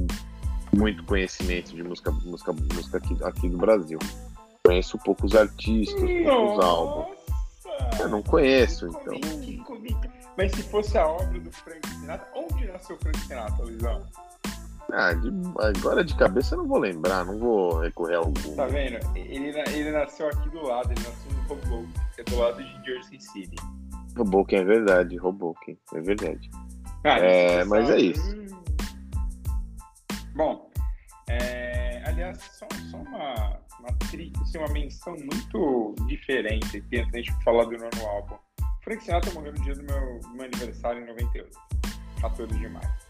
[0.74, 3.98] muito conhecimento de música, música, música aqui, aqui do Brasil.
[4.64, 7.18] Conheço poucos artistas, poucos álbuns.
[8.00, 9.14] Eu não conheço, então.
[10.36, 14.02] Mas se fosse a obra do Frank Sinatra, onde nasceu o Frank Sinatra, Luizão?
[14.92, 18.56] Ah, de, agora de cabeça eu não vou lembrar, não vou recorrer ao Google.
[18.56, 18.98] Tá vendo?
[19.14, 22.84] Ele, ele nasceu aqui do lado, ele nasceu no Hoboken, que é do lado de
[22.86, 23.56] Jersey City.
[24.16, 26.50] Hoboken é verdade, Hoboken, é verdade.
[27.04, 28.34] Ah, é, mas é isso.
[28.34, 28.46] Hum.
[30.34, 30.70] Bom,
[31.28, 33.34] é, aliás, só, só uma,
[33.80, 38.36] uma, assim, uma menção muito diferente aqui antes da gente falar do nono álbum.
[38.82, 41.50] Frank Sinatra morreu no dia do meu, do meu aniversário em 98,
[42.22, 43.07] 14 de maio.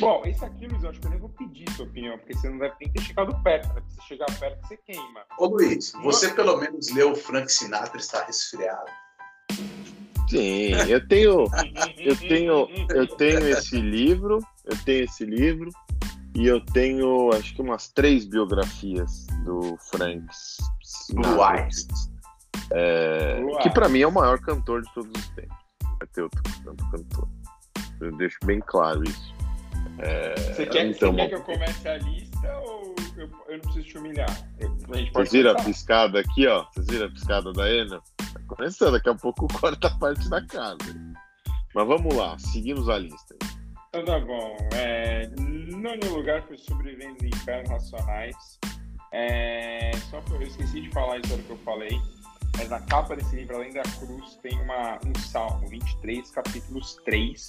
[0.00, 2.48] Bom, esse aqui, Luiz, eu acho que eu nem vou pedir sua opinião, porque você
[2.48, 3.82] não deve nem ter chegado perto, né?
[3.88, 5.24] Se chegar perto, você queima.
[5.38, 8.90] Ô Luiz, você pelo menos leu Frank Sinatra e está resfriado.
[10.28, 11.46] Sim, eu tenho,
[11.98, 15.70] eu tenho, eu tenho esse livro, eu tenho esse livro,
[16.34, 20.24] E eu tenho, acho que umas três biografias do Frank
[21.12, 21.88] White.
[22.72, 25.56] É, que para mim é o maior cantor de todos os tempos.
[25.98, 26.42] Vai ter outro
[26.92, 27.28] cantor.
[28.00, 29.34] Eu deixo bem claro isso.
[30.02, 33.60] É, você quer, então, você quer que eu comece a lista ou eu, eu não
[33.60, 34.50] preciso te humilhar?
[35.12, 36.64] Vocês viram a piscada aqui, ó?
[36.72, 38.00] Vocês viram a piscada da Ena?
[38.16, 40.78] Tá começando, daqui a pouco corta a parte da casa.
[41.74, 43.36] Mas vamos lá, seguimos a lista.
[43.88, 44.56] Então tá bom.
[44.72, 48.58] É, nono lugar foi Sobrevivendo do Inferno Racionais.
[49.12, 52.00] É, só eu esqueci de falar isso que eu falei,
[52.56, 57.48] mas na capa desse livro, além da cruz, tem uma, um salmo, 23, capítulos 3.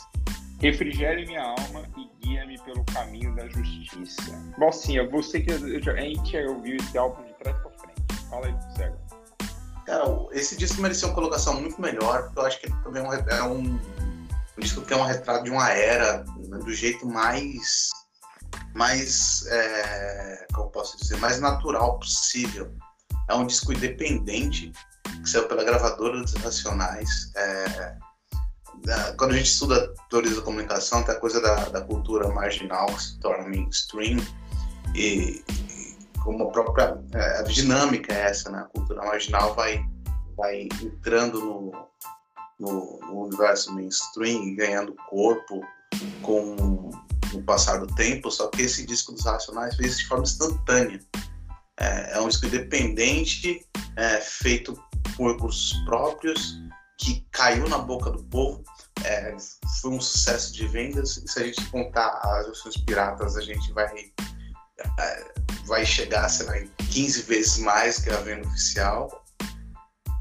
[0.62, 4.32] Refrigere minha alma e guia-me pelo caminho da justiça.
[4.60, 8.30] Mocinha, você que a gente ouviu esse álbum de trás pra frente.
[8.30, 8.98] Fala aí cego.
[9.88, 13.44] Cara, esse disco merecia uma colocação muito melhor, porque eu acho que ele também é
[13.44, 17.90] um, um disco que é um retrato de uma era né, do jeito mais
[18.76, 22.72] mais, é, como posso dizer, mais natural possível.
[23.30, 24.72] É um disco independente
[25.04, 27.32] que saiu pela gravadora dos Racionais.
[27.36, 27.96] É,
[29.18, 33.04] quando a gente estuda teoria da comunicação, tem a coisa da, da cultura marginal que
[33.04, 34.20] se torna mainstream
[34.96, 38.60] e, e como a própria é, a dinâmica é essa, né?
[38.60, 39.86] A cultura marginal vai,
[40.36, 41.72] vai entrando no,
[42.60, 45.62] no, no universo mainstream e ganhando corpo
[46.22, 46.92] com
[47.34, 51.00] no passar do tempo, só que esse disco dos Racionais fez de forma instantânea.
[51.80, 53.66] É, é um disco independente,
[53.96, 54.78] é, feito
[55.16, 56.60] por recursos próprios,
[56.98, 58.64] que caiu na boca do povo,
[59.06, 59.36] é,
[59.82, 61.22] foi um sucesso de vendas.
[61.26, 63.92] Se a gente contar as versões piratas, a gente vai,
[65.00, 65.34] é,
[65.66, 69.24] vai chegar, sei lá, em 15 vezes mais que a venda oficial.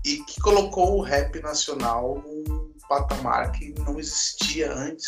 [0.04, 5.04] E que colocou o rap nacional num patamar que não existia antes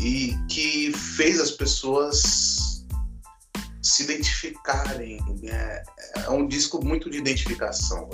[0.00, 2.22] e que fez as pessoas
[3.82, 5.18] se identificarem.
[5.44, 5.82] É,
[6.24, 8.08] é um disco muito de identificação,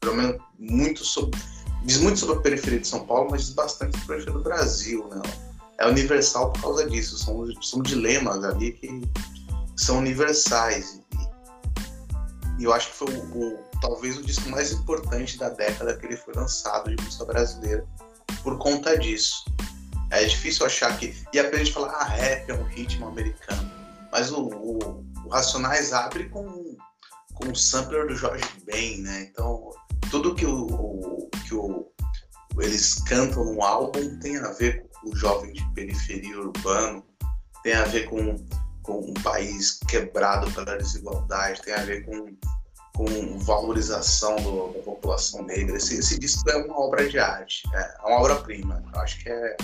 [0.00, 1.38] pelo menos muito sobre,
[1.84, 4.44] diz muito sobre a periferia de São Paulo, mas diz bastante sobre a periferia do
[4.44, 5.22] Brasil, né?
[5.78, 7.16] É universal por causa disso.
[7.18, 9.08] São, são dilemas ali que
[9.76, 11.00] são universais.
[11.12, 15.96] E, e eu acho que foi o, o, talvez o disco mais importante da década
[15.96, 17.86] que ele foi lançado de música brasileira
[18.42, 19.44] por conta disso.
[20.10, 21.14] É difícil achar que.
[21.32, 23.70] E a gente fala, ah, rap é um ritmo americano.
[24.10, 26.76] Mas o, o, o Racionais abre com,
[27.34, 29.28] com o sampler do Jorge Ben, né?
[29.30, 29.70] Então,
[30.10, 31.17] tudo que, o, o,
[31.48, 31.90] que o,
[32.58, 37.04] eles cantam no álbum tem a ver com o jovem de periferia urbano,
[37.62, 38.36] tem a ver com,
[38.82, 42.36] com um país quebrado pela desigualdade, tem a ver com,
[42.94, 45.76] com valorização do, da população negra.
[45.76, 48.82] Esse, esse disco é uma obra de arte, é uma obra-prima.
[48.92, 49.56] Eu acho que é,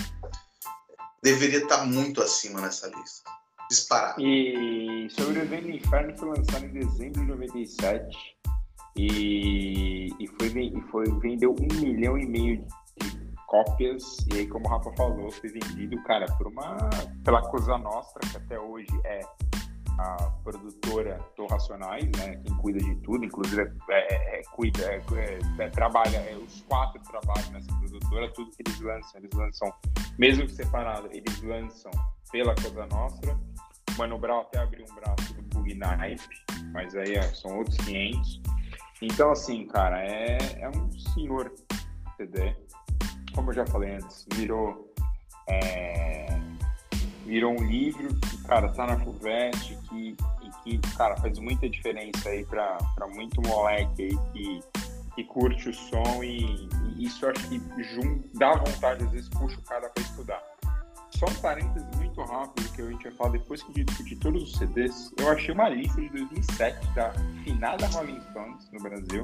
[1.21, 3.29] deveria estar muito acima nessa lista.
[3.69, 4.21] Disparado.
[4.21, 8.34] E Sobrevivendo no Inferno foi lançado em dezembro de 97
[8.95, 10.49] e, e, foi,
[10.89, 12.65] foi, vendeu um milhão e meio de
[13.47, 14.25] cópias.
[14.31, 16.77] E aí, como o Rafa falou, foi vendido, cara, por uma,
[17.23, 19.19] pela Cosa Nostra, que até hoje é
[19.97, 25.01] a produtora do Racionais, né, quem cuida de tudo, inclusive é, é, é cuida, é,
[25.15, 29.73] é, é trabalha, os quatro trabalham nessa produtora, tudo que eles lançam, eles lançam,
[30.17, 31.91] mesmo separado, eles lançam
[32.31, 33.37] pela Cosa Nostra.
[33.97, 36.27] Mano Brown até abriu um braço do Bug Knife,
[36.73, 38.41] mas aí são outros 500.
[39.05, 41.53] Então, assim, cara, é, é um senhor
[42.17, 42.55] CD.
[43.33, 44.91] Como eu já falei antes, virou
[45.47, 46.27] é,
[47.25, 52.29] virou um livro que, cara, tá na FUVEST, que, e que, cara, faz muita diferença
[52.29, 54.59] aí pra, pra muito moleque aí que,
[55.13, 59.59] que curte o som e, e isso acho que jun, dá vontade, às vezes puxa
[59.59, 60.41] o cara pra estudar.
[61.17, 64.43] Só um parênteses muito rápido que a gente vai falar depois que eu discutir todos
[64.43, 65.13] os CDs.
[65.17, 69.23] Eu achei uma lista de 2007 da finada Rolling Stones no Brasil,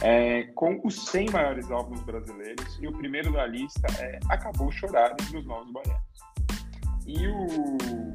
[0.00, 5.14] é, com os 100 maiores álbuns brasileiros, e o primeiro da lista é Acabou Chorar
[5.14, 6.02] dos Novos Baianos.
[7.06, 8.12] E o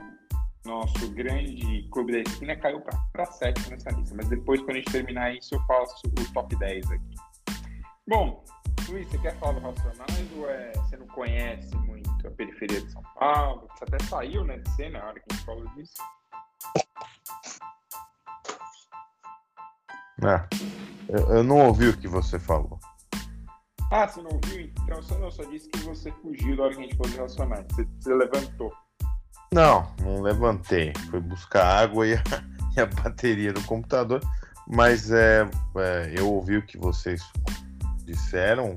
[0.65, 2.81] nosso grande clube da esquina caiu
[3.13, 4.15] para 7 nessa lista.
[4.15, 7.15] Mas depois, quando a gente terminar isso, eu faço o top 10 aqui.
[8.07, 8.43] Bom,
[8.89, 13.03] Luiz, você quer falar do Racionais ou é, você não conhece muito periferia de São
[13.19, 13.67] Paulo?
[13.75, 15.93] Você até saiu né, de cena na hora que a gente falou disso.
[20.23, 20.47] É,
[21.09, 22.79] eu, eu não ouvi o que você falou.
[23.91, 24.71] Ah, você não ouviu?
[24.83, 27.63] Então, só, não, só disse que você fugiu da hora que a gente foi relacionar.
[27.69, 28.73] Você, você levantou.
[29.53, 30.91] Não, não levantei.
[31.09, 32.23] Fui buscar água e a,
[32.75, 34.21] e a bateria do computador.
[34.67, 37.21] Mas é, é, eu ouvi o que vocês
[38.03, 38.75] disseram.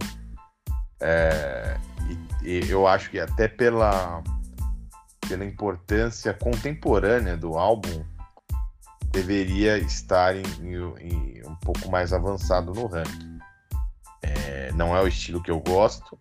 [1.01, 1.77] É,
[2.43, 4.23] e, e, eu acho que até pela,
[5.29, 8.05] pela importância contemporânea do álbum,
[9.11, 13.39] deveria estar em, em, em um pouco mais avançado no ranking.
[14.23, 16.19] É, não é o estilo que eu gosto,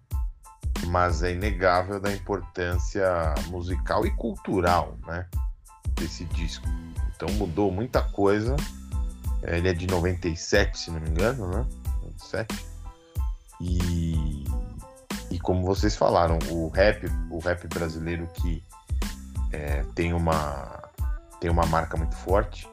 [0.87, 3.07] mas é inegável da importância
[3.47, 5.27] musical e cultural, né,
[5.95, 6.65] desse disco.
[7.15, 8.55] Então mudou muita coisa.
[9.43, 11.65] É, ele é de 97, se não me engano, né?
[12.03, 12.65] 97.
[13.61, 14.38] E,
[15.31, 18.63] e como vocês falaram, o rap, o rap brasileiro que
[19.51, 20.89] é, tem uma
[21.39, 22.67] tem uma marca muito forte,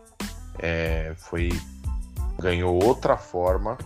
[0.58, 1.50] é, foi
[2.38, 3.78] ganhou outra forma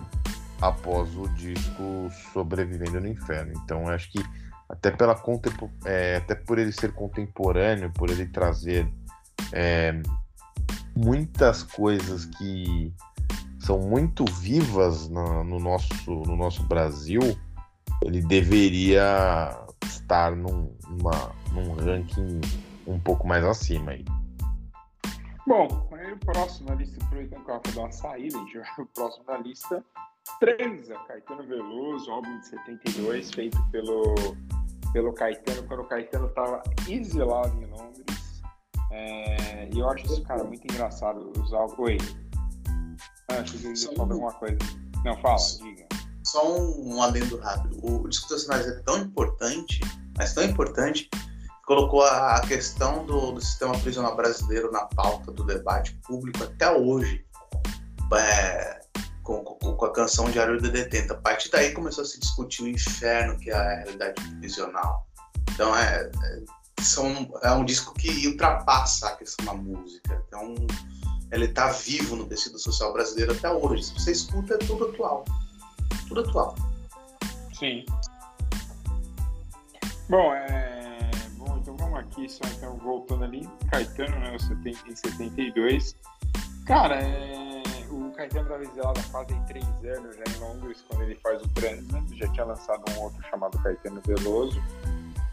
[0.60, 3.52] após o disco Sobrevivendo no Inferno.
[3.62, 4.22] Então acho que
[4.68, 5.20] até pela
[5.84, 8.88] é, até por ele ser contemporâneo, por ele trazer
[9.52, 10.00] é,
[10.94, 12.94] muitas coisas que
[13.58, 17.20] são muito vivas no, no, nosso, no nosso Brasil,
[18.02, 22.40] ele deveria estar num, numa, num ranking
[22.86, 24.04] um pouco mais acima aí.
[25.46, 28.58] Bom, aí o próximo na lista, aproveitando que eu vou dar uma saída, a gente
[28.58, 29.84] vai o próximo na lista.
[30.38, 34.14] Transa, Caetano Veloso, álbum de 72, feito pelo,
[34.92, 38.42] pelo Caetano, quando o Caetano estava exilado em Londres.
[38.90, 41.32] É, e eu acho isso, cara, muito engraçado.
[41.38, 41.78] Os álbuns.
[41.78, 41.98] Oi.
[43.28, 44.58] Ah, achei que ia falar alguma coisa.
[45.04, 45.89] Não, fala, diga.
[46.30, 47.80] Só um adendo rápido.
[47.82, 49.80] O disco nacionais é tão importante,
[50.16, 51.10] mas tão importante,
[51.66, 57.24] colocou a, questão do, do, sistema prisional brasileiro na pauta do debate público até hoje,
[58.14, 58.80] é,
[59.24, 61.14] com, com, com, a canção Diário do Detento.
[61.14, 65.08] A partir daí começou a se discutir o inferno que é a realidade prisional.
[65.52, 66.42] Então é, é,
[66.80, 70.22] são, é um disco que ultrapassa a questão da música.
[70.28, 70.54] Então
[71.32, 73.82] ele está vivo no tecido social brasileiro até hoje.
[73.82, 75.24] Se você escuta, é tudo atual.
[76.18, 76.54] Atual.
[77.52, 77.84] Sim.
[80.08, 80.70] Bom, é
[82.00, 84.36] aqui, só então voltando ali, Caetano, né,
[84.86, 85.96] em 72.
[86.66, 87.62] Cara, é...
[87.90, 92.02] o Caetano exilado há quase três anos já em Londres, quando ele faz o Transa,
[92.12, 94.60] já tinha lançado um outro chamado Caetano Veloso.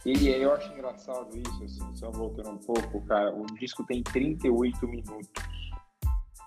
[0.06, 4.88] E eu acho engraçado isso, assim, só voltando um pouco, cara, o disco tem 38
[4.88, 5.28] minutos.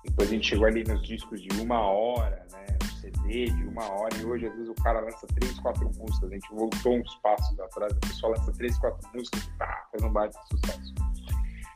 [0.02, 2.79] Depois a gente chegou ali nos discos de uma hora, né?
[3.00, 6.30] CD de uma hora, e hoje às vezes o cara lança três, quatro músicas.
[6.30, 10.02] A gente voltou uns passos atrás, a pessoa lança três, quatro músicas e pá, faz
[10.02, 10.94] um baita sucesso.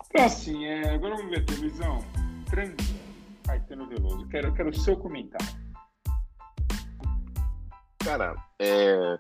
[0.09, 1.99] Então, assim, é, agora vamos ver televisão.
[2.49, 2.75] Transa,
[3.47, 4.29] Caetano Veloso.
[4.29, 5.65] Quero, quero o seu comentário.
[8.05, 9.19] Cara, é,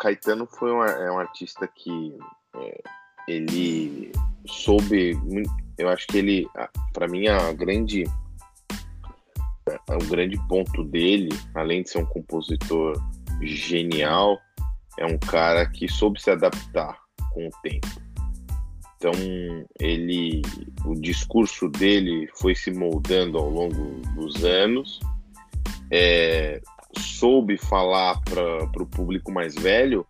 [0.00, 2.16] Caetano foi um, é um artista que
[2.54, 2.82] é,
[3.28, 4.12] ele
[4.46, 5.18] soube.
[5.76, 6.48] Eu acho que ele,
[6.92, 8.04] para mim, a grande
[9.88, 12.94] o é grande ponto dele, além de ser um compositor
[13.42, 14.38] genial,
[14.98, 16.98] é um cara que soube se adaptar
[17.32, 17.88] com o tempo.
[18.96, 19.12] Então,
[19.80, 20.42] ele,
[20.84, 25.00] o discurso dele foi se moldando ao longo dos anos,
[25.90, 26.60] é,
[26.98, 30.06] soube falar para o público mais velho,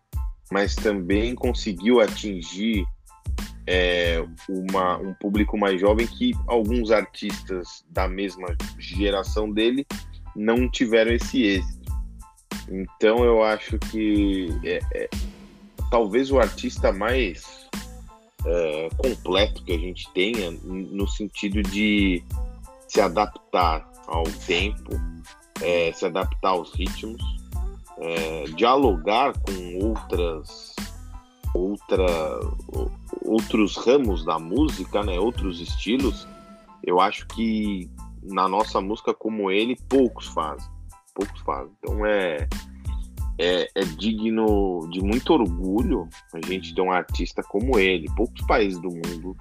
[0.51, 2.85] mas também conseguiu atingir
[3.73, 9.87] é, uma, um público mais jovem que alguns artistas da mesma geração dele
[10.35, 11.93] não tiveram esse êxito.
[12.69, 15.11] Então eu acho que é, é,
[15.89, 17.69] talvez o artista mais
[18.45, 22.25] é, completo que a gente tenha no sentido de
[22.89, 25.01] se adaptar ao tempo,
[25.63, 27.23] é, se adaptar aos ritmos,
[27.99, 30.70] é, dialogar com outras
[31.55, 32.07] outra
[33.23, 36.27] outros ramos da música, né, outros estilos,
[36.85, 37.91] eu acho que
[38.23, 40.69] na nossa música como ele poucos fazem,
[41.15, 41.73] poucos fazem.
[41.79, 42.49] Então é
[43.41, 48.07] é, é digno de muito orgulho a gente ter um artista como ele.
[48.15, 49.35] Poucos países do mundo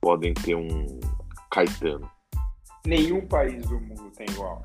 [0.00, 1.00] podem ter um
[1.50, 2.08] Caetano.
[2.86, 4.62] Nenhum país do mundo tem igual.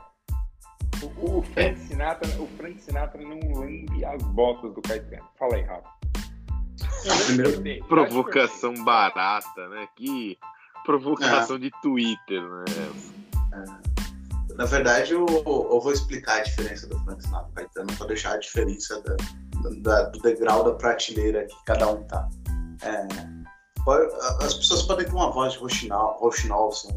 [1.02, 1.76] O, o Frank, é.
[1.76, 5.28] Sinatra, o Frank Sinatra não lembre as botas do Caetano.
[5.38, 5.97] Fala aí, Rafa.
[7.26, 9.88] Primeiro, provocação barata, né?
[9.96, 10.38] Que
[10.86, 11.60] provocação é.
[11.60, 12.66] de Twitter, né?
[13.54, 13.98] É.
[14.56, 18.38] Na verdade, eu, eu, vou explicar a diferença do Frank Sinatra Caetano para deixar a
[18.38, 19.16] diferença da,
[19.82, 22.28] da, do degrau da prateleira que cada um tá.
[22.82, 23.08] É,
[24.44, 26.90] as pessoas podem ter uma voz de Rochinol, Rochinol assim,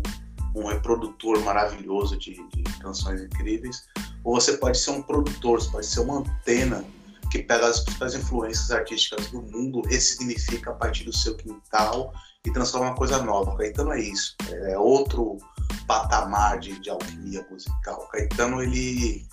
[0.54, 3.86] um reprodutor maravilhoso de, de canções incríveis,
[4.24, 6.84] ou você pode ser um produtor, você pode ser uma antena
[7.30, 12.12] que pega as principais influências artísticas do mundo, ressignifica a partir do seu quintal
[12.44, 13.56] e transforma uma coisa nova.
[13.56, 15.38] Caetano é isso, é outro
[15.86, 18.08] patamar de, de alquimia musical.
[18.08, 19.26] Caetano ele,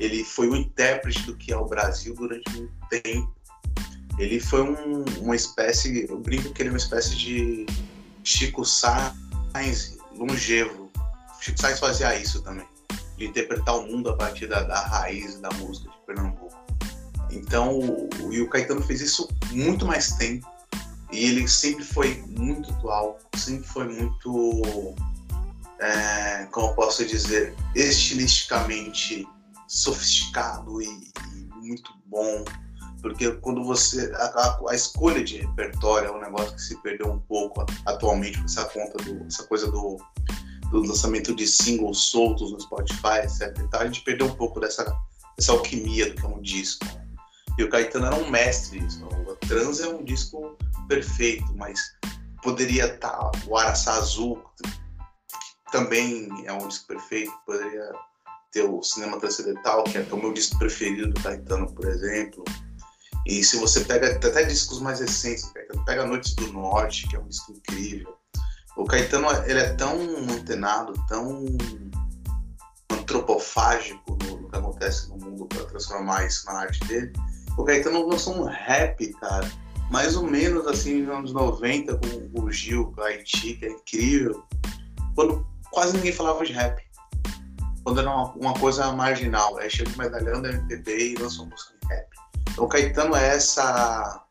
[0.00, 3.32] ele foi o intérprete do que é o Brasil durante muito tempo.
[4.18, 7.66] ele foi um, uma espécie, eu brinco que ele é uma espécie de
[8.24, 10.90] Chico Sainz longevo.
[11.40, 12.66] Chico Sainz fazia isso também,
[13.16, 16.63] de interpretar o mundo a partir da, da raiz da música de Pernambuco.
[17.34, 20.46] Então, o, e o Caetano fez isso muito mais tempo,
[21.10, 24.94] e ele sempre foi muito atual, sempre foi muito,
[25.80, 29.26] é, como posso dizer, estilisticamente
[29.66, 32.44] sofisticado e, e muito bom.
[33.00, 37.12] Porque quando você a, a, a, escolha de repertório é um negócio que se perdeu
[37.12, 39.98] um pouco atualmente com essa conta do essa coisa do,
[40.70, 44.84] do lançamento de singles soltos no Spotify etc a gente perdeu um pouco dessa
[45.36, 46.86] dessa alquimia do que é um disco
[47.58, 50.56] e o Caetano era um mestre disso o Trans é um disco
[50.88, 51.80] perfeito mas
[52.42, 54.42] poderia estar tá, o Araçá Azul
[55.72, 57.92] também é um disco perfeito poderia
[58.52, 62.44] ter o Cinema Transcendental que é o meu disco preferido do Caetano por exemplo
[63.26, 65.50] e se você pega até discos mais recentes,
[65.86, 68.14] pega Noites do Norte, que é um disco incrível.
[68.76, 69.98] O Caetano ele é tão
[70.30, 71.46] antenado, tão
[72.90, 77.12] antropofágico no, no que acontece no mundo para transformar isso na arte dele.
[77.56, 79.50] O Caetano lançou um rap, cara,
[79.90, 83.70] mais ou menos assim nos anos 90 com o Gil, com a Haiti, que é
[83.70, 84.44] incrível.
[85.14, 86.82] Quando quase ninguém falava de rap.
[87.84, 89.58] Quando era uma, uma coisa marginal.
[89.58, 92.06] Aí chega o medalhão da MPB e lançou música de rap.
[92.58, 94.24] O Caetano é essa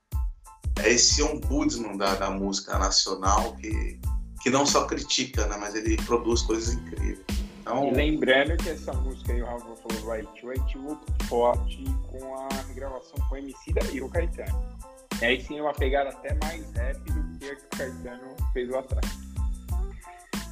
[0.82, 4.00] é esse ombudsman da, da música nacional que,
[4.42, 7.43] que não só critica, né, mas ele produz coisas incríveis.
[7.64, 7.88] Então...
[7.88, 12.50] E lembrando que essa música aí, o Rafa falou vai White muito forte com a
[12.68, 14.78] regravação com o MC e o Caetano.
[15.22, 18.36] E aí sim é uma pegada até mais rap do que a que o Caetano
[18.52, 19.08] fez lá atrás.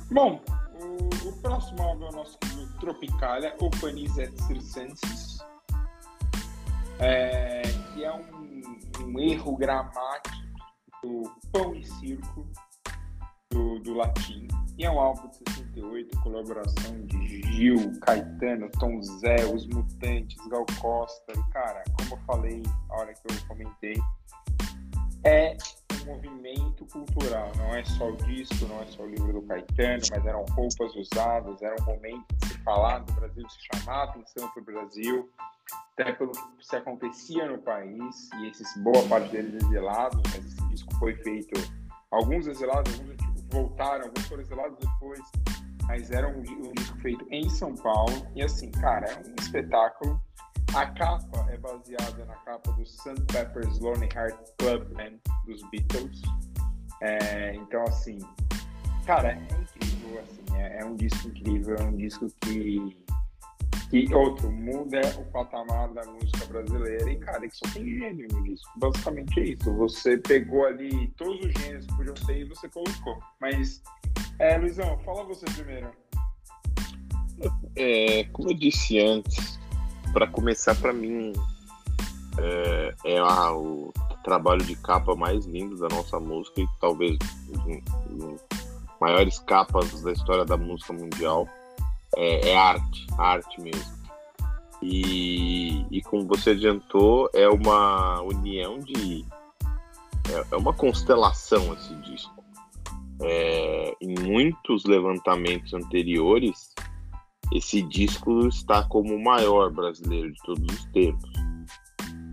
[0.10, 0.42] Bom,
[0.80, 2.38] o, o próximo álbum é o nosso
[2.80, 5.42] Tropicalia, o Panis et Circenses
[7.02, 10.38] é, que é um, um, erro gramático
[11.04, 12.48] do pão e circo
[13.50, 14.48] do, do latim.
[14.84, 21.32] É um álbum de 68, colaboração de Gil, Caetano, Tom Zé, Os Mutantes, Gal Costa.
[21.34, 23.94] E, cara, como eu falei na hora que eu comentei,
[25.24, 25.56] é
[26.02, 27.52] um movimento cultural.
[27.58, 30.96] Não é só o disco, não é só o livro do Caetano, mas eram roupas
[30.96, 34.62] usadas, era um momento de se falar do Brasil, de se chamar a atenção para
[34.62, 35.30] o Brasil
[35.94, 40.70] até pelo que se acontecia no país, e esses, boa parte deles exilados, mas esse
[40.70, 41.62] disco foi feito,
[42.10, 45.22] alguns exilados, alguns voltaram, alguns foram exilados depois,
[45.88, 50.20] mas era um, um disco feito em São Paulo, e assim, cara, é um espetáculo.
[50.74, 53.22] A capa é baseada na capa do St.
[53.32, 56.22] Pepper's Lonely Heart Club Band dos Beatles.
[57.02, 58.20] É, então, assim,
[59.06, 63.01] cara, é incrível, assim, é, é um disco incrível, é um disco que
[63.94, 67.12] e outro, muda o patamar da música brasileira.
[67.12, 68.72] E, cara, que só tem gênio no disco.
[68.78, 69.74] Basicamente é isso.
[69.76, 73.20] Você pegou ali todos os gêneros que podiam ter e você colocou.
[73.42, 73.84] Mas,
[74.40, 75.92] é, Luizão, fala você primeiro.
[77.76, 79.60] É, como eu disse antes,
[80.14, 81.34] para começar, para mim,
[82.38, 83.92] é, é a, o
[84.24, 87.18] trabalho de capa mais lindo da nossa música e talvez
[87.50, 87.82] um,
[88.14, 88.38] um,
[89.02, 91.48] maiores capas da história da música mundial
[92.18, 94.02] é, é arte, arte mesmo.
[94.82, 99.24] E, e como você adiantou, é uma união de.
[100.30, 102.44] É, é uma constelação esse disco.
[103.22, 106.74] É, em muitos levantamentos anteriores,
[107.54, 111.30] esse disco está como o maior brasileiro de todos os tempos.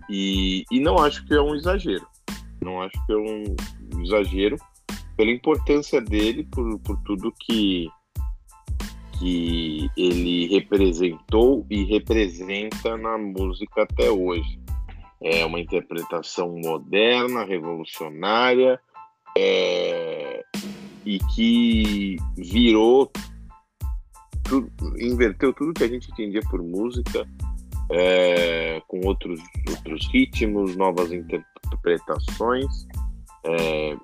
[0.09, 2.07] E, e não acho que é um exagero.
[2.61, 4.57] Não acho que é um exagero
[5.15, 7.87] pela importância dele, por, por tudo que
[9.19, 14.59] que ele representou e representa na música até hoje.
[15.21, 18.79] É uma interpretação moderna, revolucionária,
[19.37, 20.43] é,
[21.05, 23.11] e que virou,
[24.97, 27.27] inverteu tudo que a gente entendia por música,
[27.91, 32.87] é, com outros, outros ritmos, novas interpretações,
[33.45, 33.97] é,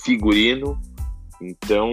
[0.00, 0.80] figurino.
[1.40, 1.90] Então,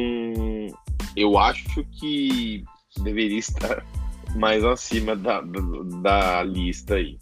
[1.19, 2.63] eu acho que
[3.03, 3.85] deveria estar
[4.35, 5.61] mais acima da, da,
[6.01, 7.19] da lista aí.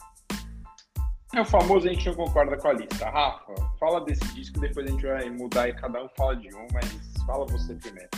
[1.34, 3.10] É o famoso a gente não concorda com a lista.
[3.10, 6.68] Rafa, fala desse disco, depois a gente vai mudar e cada um fala de um,
[6.72, 6.86] mas
[7.26, 8.10] fala você primeiro.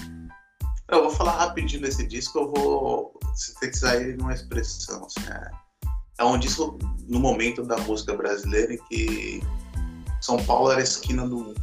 [0.90, 5.06] Eu vou falar rapidinho desse disco, eu vou sintetizar ele numa expressão.
[5.06, 5.52] Assim, é,
[6.20, 6.78] é um disco
[7.08, 9.44] no momento da música brasileira em que
[10.20, 11.62] São Paulo era a esquina do mundo.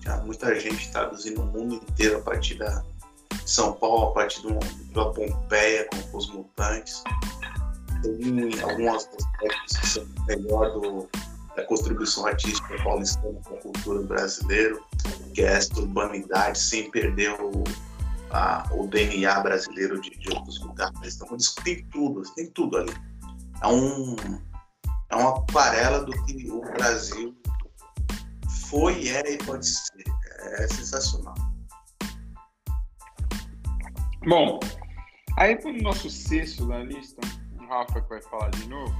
[0.00, 2.82] Tinha muita gente traduzindo o mundo inteiro a partir da,
[3.46, 4.58] são Paulo a partir do,
[4.92, 7.02] da Pompeia com os mutantes.
[8.02, 11.08] Tem algumas aspectos que são melhor do,
[11.56, 14.78] da contribuição artística paulistana para a cultura brasileira,
[15.34, 17.64] que é essa urbanidade, sem perder o,
[18.30, 21.16] a, o DNA brasileiro de, de outros lugares.
[21.16, 22.94] Então, tem tudo, tem tudo ali.
[23.62, 24.16] É, um,
[25.10, 27.36] é uma aquarela do que o Brasil
[28.68, 30.04] foi, é e pode ser.
[30.58, 31.34] É sensacional.
[34.26, 34.60] Bom,
[35.38, 37.20] aí para o nosso sexto da lista,
[37.58, 38.94] o Rafa que vai falar de novo.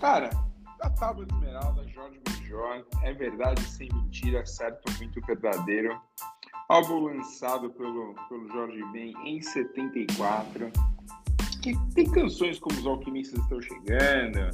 [0.00, 0.28] Cara,
[0.80, 5.96] a Tábua de Esmeralda, Jorge Benjor, é verdade sem mentira, certo, muito verdadeiro.
[6.68, 10.72] Álbum lançado pelo, pelo Jorge Ben em 74.
[11.62, 14.50] Que tem canções como Os Alquimistas Estão Chegando,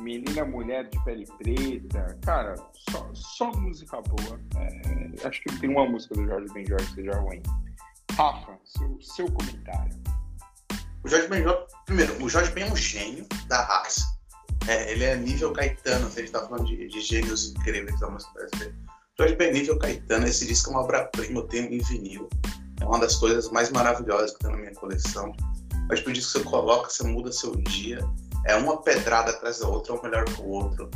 [0.00, 2.18] Menina Mulher de Pele Preta.
[2.22, 4.40] Cara, só, só música boa.
[4.56, 7.42] É, acho que tem uma música do Jorge Benjor que seja ruim.
[8.18, 9.96] Rafa, seu, seu comentário.
[11.04, 14.02] O Jorge Benjor, primeiro, o Jorge Ben é um gênio da raça.
[14.66, 18.10] É, ele é nível Caetano, se a gente tá falando de, de gênios incríveis da
[18.10, 18.32] música.
[19.16, 22.28] Jorge Ben nível Caetano, esse disco é uma obra-prima, eu tenho em vinil.
[22.80, 25.32] É uma das coisas mais maravilhosas que tem na minha coleção.
[25.88, 28.00] Mas por isso que você coloca, você muda seu dia.
[28.46, 30.90] É uma pedrada atrás da outra, um melhor que o outro.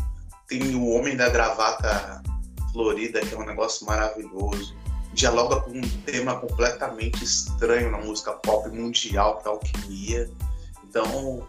[0.49, 2.21] Tem o Homem da Gravata
[2.73, 4.82] Florida, que é um negócio maravilhoso
[5.13, 10.31] dialoga com um tema completamente estranho na música pop mundial, que é alquimia.
[10.85, 11.47] Então,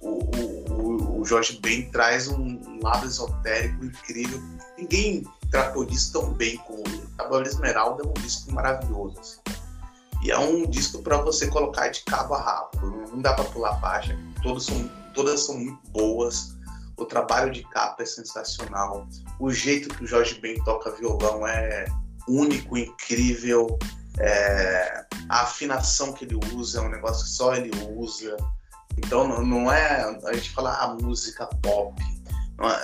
[0.00, 4.40] o, o, o Jorge Ben traz um lado esotérico incrível.
[4.78, 7.06] Ninguém tratou disso tão bem como ele.
[7.18, 9.18] Cabelo Esmeralda é um disco maravilhoso.
[9.20, 9.40] Assim.
[10.22, 12.70] E é um disco para você colocar de cabo a rabo.
[13.10, 14.16] Não dá para pular baixa.
[14.42, 16.56] Todas são, todas são muito boas.
[16.96, 19.08] O trabalho de capa é sensacional.
[19.38, 21.86] O jeito que o Jorge Ben toca violão é
[22.28, 23.78] único, incrível.
[24.18, 28.36] É, a afinação que ele usa é um negócio que só ele usa.
[28.98, 31.94] Então não, não é a gente falar a música pop,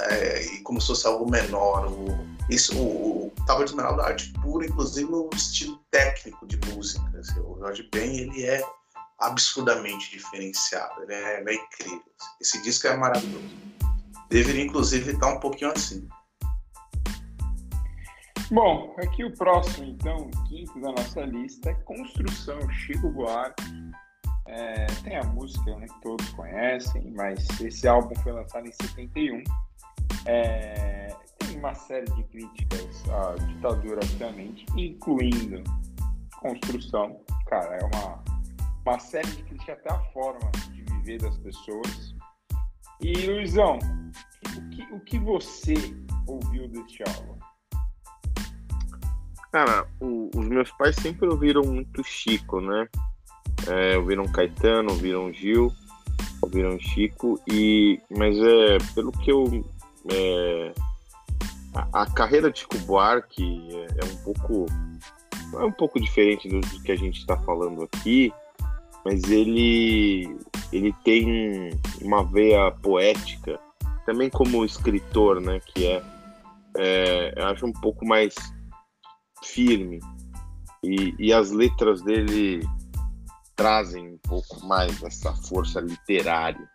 [0.08, 1.86] é, é, como se fosse algo menor.
[1.86, 7.04] O, isso, o, o de Esmeralda é arte pura, inclusive no estilo técnico de música.
[7.18, 8.62] Assim, o Jorge Ben ele é
[9.18, 12.02] absurdamente diferenciado, ele é, ele é incrível.
[12.20, 12.30] Assim.
[12.40, 13.44] Esse disco é maravilhoso.
[14.28, 16.06] Deveria inclusive estar um pouquinho assim.
[18.48, 23.64] Bom, aqui o próximo, então, quinto da nossa lista é Construção Chico Buarque.
[24.46, 29.42] É, tem a música né, que todos conhecem, mas esse álbum foi lançado em 71.
[30.26, 35.64] É, tem uma série de críticas à ditadura, obviamente, incluindo
[36.40, 37.20] construção.
[37.48, 38.24] Cara, é uma,
[38.86, 42.14] uma série de críticas até a forma de viver das pessoas.
[43.00, 43.80] E, Luizão,
[44.56, 45.74] o que, o que você
[46.28, 47.45] ouviu deste álbum?
[49.56, 52.86] Cara, o, os meus pais sempre ouviram muito Chico, né?
[53.66, 55.72] É, ouviram Caetano, ouviram Gil,
[56.42, 59.64] ouviram Chico, e mas é pelo que eu.
[60.12, 60.74] É,
[61.74, 64.66] a, a, carreira de Chico Buarque é, é, um pouco.
[65.54, 68.30] É um pouco diferente do, do que a gente está falando aqui,
[69.06, 70.36] mas ele,
[70.70, 71.70] ele tem
[72.02, 73.58] uma veia poética,
[74.04, 75.62] também como escritor, né?
[75.64, 76.02] Que é,
[76.76, 78.34] é eu acho um pouco mais
[79.46, 80.00] firme.
[80.82, 82.60] E, e as letras dele
[83.54, 86.68] trazem um pouco mais essa força literária.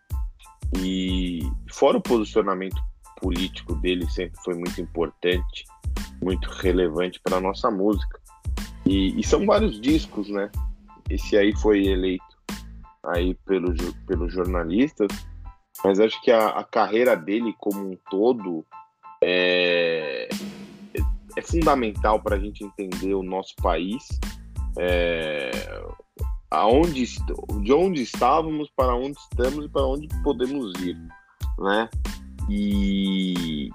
[0.80, 2.82] E fora o posicionamento
[3.22, 5.66] político dele sempre foi muito importante,
[6.22, 8.20] muito relevante para nossa música.
[8.86, 10.50] E, e, são vários discos, né?
[11.10, 12.24] Esse aí foi eleito
[13.04, 15.08] aí pelos pelo jornalistas,
[15.84, 18.66] mas acho que a, a carreira dele como um todo
[19.24, 20.30] é,
[21.38, 24.08] é fundamental para a gente entender o nosso país,
[24.78, 25.52] é,
[26.50, 27.06] aonde,
[27.62, 30.98] de onde estávamos, para onde estamos e para onde podemos ir,
[31.60, 31.90] né?
[32.50, 33.70] E,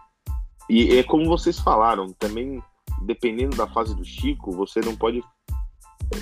[0.68, 2.62] e é como vocês falaram, também
[3.02, 5.22] dependendo da fase do Chico, você não pode,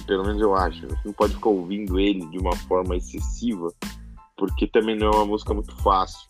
[0.07, 3.72] pelo menos eu acho, você não pode ficar ouvindo ele de uma forma excessiva,
[4.37, 6.28] porque também não é uma música muito fácil.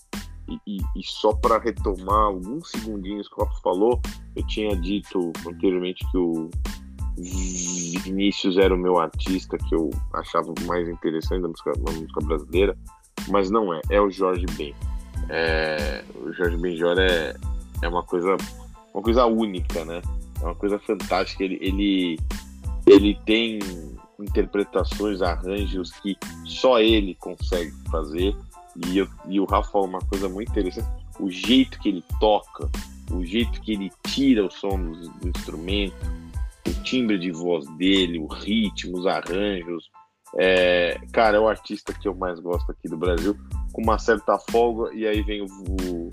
[0.48, 4.00] E, e, e só para retomar alguns segundinhos que o Rafa falou,
[4.36, 6.50] eu tinha dito anteriormente que o
[7.16, 12.76] Vinícius era o meu artista que eu achava mais interessante da música, música brasileira,
[13.28, 14.74] mas não é, é o Jorge Ben.
[15.30, 17.34] É, o Jorge Benjor é,
[17.80, 18.36] é uma coisa
[18.94, 20.00] uma coisa única, né?
[20.40, 21.42] É uma coisa fantástica.
[21.42, 22.18] Ele, ele,
[22.86, 23.58] ele tem
[24.20, 28.34] interpretações, arranjos que só ele consegue fazer.
[28.86, 30.88] E, eu, e o Rafa falou uma coisa muito interessante:
[31.20, 32.68] o jeito que ele toca,
[33.10, 35.96] o jeito que ele tira o som do, do instrumento,
[36.66, 39.90] o timbre de voz dele, o ritmo, os arranjos.
[40.36, 43.36] É, cara, é o artista que eu mais gosto aqui do Brasil,
[43.72, 46.10] com uma certa folga, e aí vem o, o,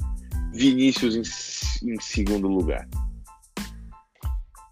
[0.54, 2.88] Vinícius em, em segundo lugar.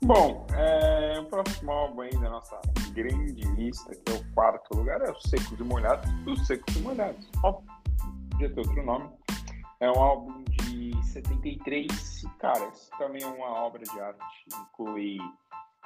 [0.03, 2.59] Bom, é, o próximo álbum aí da nossa
[2.93, 6.79] grande lista, que é o quarto lugar, é o Secos e Molhados, os Secos e
[6.79, 7.27] Molhados.
[7.43, 7.61] Ó,
[8.39, 9.09] podia ter outro nome.
[9.81, 15.17] É um álbum de 73, cara, isso também é uma obra de arte, inclui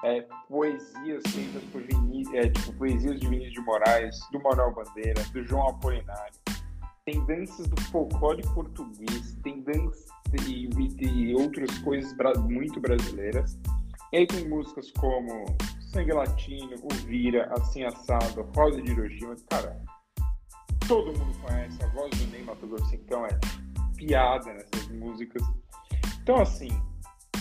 [0.03, 5.23] é, poesias feitas por Vinícius, é, tipo, poesias de Vinícius de Moraes, do Manuel Bandeira,
[5.31, 6.33] do João Apolinário.
[7.05, 10.07] Tem danças do folclore português, tem danças
[10.47, 10.69] e,
[11.01, 13.57] e outras coisas muito brasileiras.
[14.11, 15.45] E aí tem músicas como
[15.91, 19.35] Sangue Latino, O Vira, Assim Assado, Rosa de Hiroshima.
[19.49, 19.79] Cara,
[20.87, 23.39] todo mundo conhece a voz do Ney Mato Grosso, então é
[23.95, 25.43] piada nessas músicas.
[26.21, 26.69] Então, assim,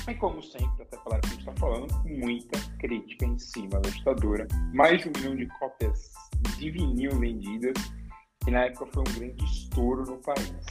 [0.07, 3.91] é como sempre, até pela que a gente está falando, muita crítica em cima da
[3.91, 4.47] ditadura.
[4.73, 6.13] Mais de um milhão de cópias
[6.59, 7.75] de vinil vendidas,
[8.45, 10.67] que na época foi um grande estouro no país.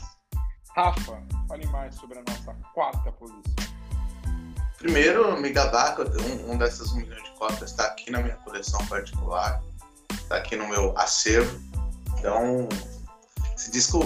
[0.74, 3.42] Rafa, fale mais sobre a nossa quarta posição.
[4.78, 9.62] Primeiro, Migadaco, um, um dessas um milhão de cópias está aqui na minha coleção particular,
[10.10, 11.71] está aqui no meu acervo.
[12.22, 12.68] Então,
[13.56, 13.98] esse disco,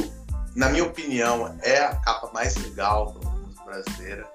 [0.55, 4.27] na minha opinião, é a capa mais legal da música brasileira,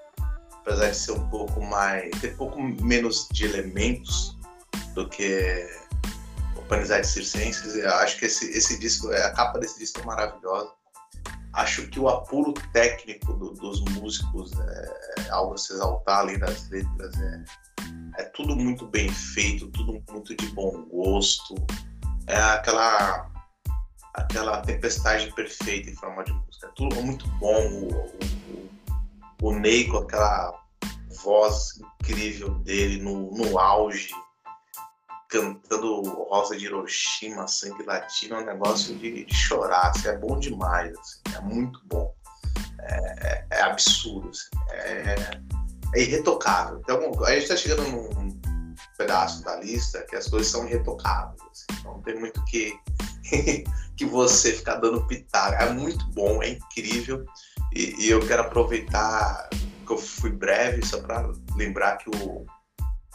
[0.54, 4.38] apesar de ser um pouco mais, ter um pouco menos de elementos
[4.94, 5.68] do que
[6.56, 7.76] o Panizade Circenses.
[7.76, 10.70] Eu acho que esse, esse disco, a capa desse disco é maravilhosa
[11.54, 16.38] acho que o apuro técnico do, dos músicos é, é algo a se exaltar além
[16.38, 17.20] das letras.
[17.20, 17.44] É,
[18.20, 21.56] é tudo muito bem feito, tudo muito de bom gosto.
[22.28, 23.31] É aquela
[24.14, 26.68] aquela tempestade perfeita em forma de música.
[26.68, 27.68] É tudo muito bom.
[27.68, 28.06] O,
[29.44, 30.60] o, o Ney com aquela
[31.24, 34.10] voz incrível dele no, no auge
[35.32, 40.38] cantando Rosa de Hiroshima, Sangue Latino, é um negócio de, de chorar, assim, é bom
[40.38, 42.14] demais, assim, é muito bom.
[42.82, 45.16] É, é, é absurdo, assim, é,
[45.96, 46.82] é, irretocável.
[46.82, 48.42] Então, a gente está chegando num
[48.98, 52.78] pedaço da lista que as coisas são irretocáveis, assim, então não tem muito que,
[53.96, 55.62] que você ficar dando pitaco.
[55.62, 57.26] É muito bom, é incrível,
[57.74, 59.50] e, e eu quero aproveitar
[59.86, 62.46] que eu fui breve só para lembrar que o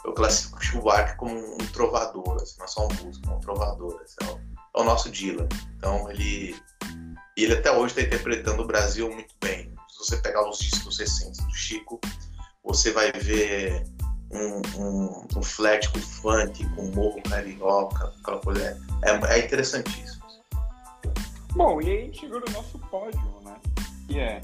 [0.07, 3.39] eu classifico o Buarque como um trovador, assim, não é só um músico, é um
[3.41, 4.01] trovador.
[4.01, 5.47] Assim, é, o, é, o, nosso Dylan.
[5.75, 6.55] Então ele,
[7.35, 9.73] ele até hoje está interpretando o Brasil muito bem.
[9.89, 11.99] Se você pegar os discos recentes do Chico,
[12.63, 13.83] você vai ver
[14.31, 18.79] um, um, um flat com funk, com morro carioca, aquela coisa.
[19.03, 20.25] É, é, interessantíssimo.
[21.55, 23.55] Bom, e aí a gente chegou no nosso pódio, né?
[24.07, 24.39] Que é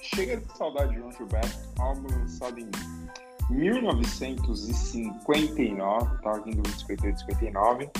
[0.00, 2.68] Chega de Saudade de João Gilberto, álbum lançado em
[3.50, 7.90] 1959, tá vindo 58 59.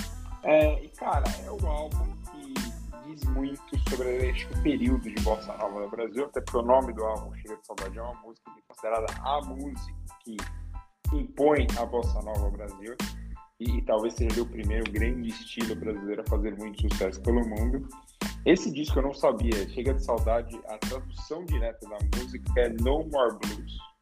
[0.45, 2.53] É, e cara, é um álbum que
[3.07, 7.05] diz muito sobre este período de bossa nova no Brasil, até porque o nome do
[7.05, 10.37] álbum Chega de Saudade é uma música é considerada a música que
[11.17, 12.95] impõe a bossa nova ao Brasil.
[13.61, 17.89] E, e, talvez seja o primeiro grande estilo brasileiro a fazer muito sucesso pelo mundo.
[18.45, 23.05] Esse disco eu não sabia, Chega de Saudade, a tradução direta da música é No
[23.05, 23.93] More Blues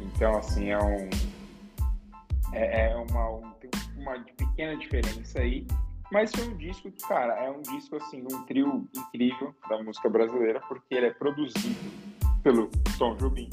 [0.00, 1.08] então, assim, é um.
[2.52, 5.66] É, é uma, um, tem uma pequena diferença aí.
[6.10, 10.08] Mas foi um disco que, cara, é um disco, assim, um trio incrível da música
[10.08, 11.90] brasileira, porque ele é produzido
[12.42, 12.68] pelo
[12.98, 13.48] Tom Jobim.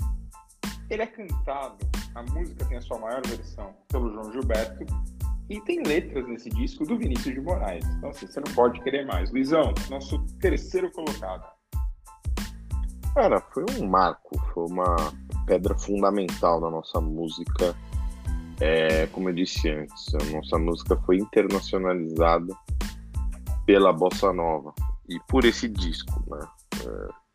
[0.89, 1.78] Ele é cantado,
[2.18, 4.86] a música tem a sua maior versão, pelo João Gilberto.
[5.49, 7.86] E tem letras nesse disco do Vinícius de Moraes.
[7.86, 9.32] Então, assim, você não pode querer mais.
[9.32, 11.47] Luizão, nosso terceiro colocado.
[13.13, 14.95] Cara, foi um marco, foi uma
[15.45, 17.76] pedra fundamental da nossa música.
[18.59, 22.53] É, como eu disse antes, a nossa música foi internacionalizada
[23.65, 24.74] pela bossa nova
[25.07, 26.39] e por esse disco, né?
[26.84, 27.26] É,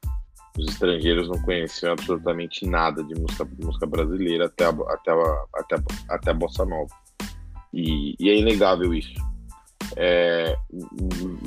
[0.59, 5.77] os estrangeiros não conheciam absolutamente nada de música, música brasileira até a, até a, até
[5.77, 6.95] a, até a bossa nova.
[7.73, 9.15] E, e é inegável isso.
[9.97, 10.57] É,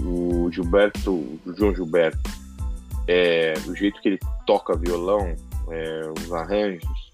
[0.03, 2.29] o, Gilberto, o João Gilberto,
[3.07, 5.35] é, o jeito que ele toca violão,
[5.69, 7.13] é, os arranjos,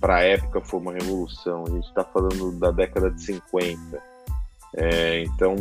[0.00, 1.64] para a época foi uma revolução.
[1.66, 4.02] A gente está falando da década de 50.
[4.76, 5.54] É, então,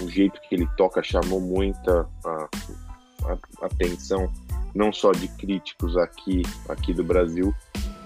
[0.00, 2.48] o jeito que ele toca chamou muita a,
[3.24, 4.32] a, atenção,
[4.74, 7.54] não só de críticos aqui, aqui do Brasil,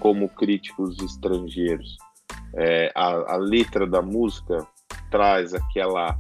[0.00, 1.96] como críticos estrangeiros.
[2.54, 4.66] É, a, a, letra da música
[5.10, 6.16] traz aquela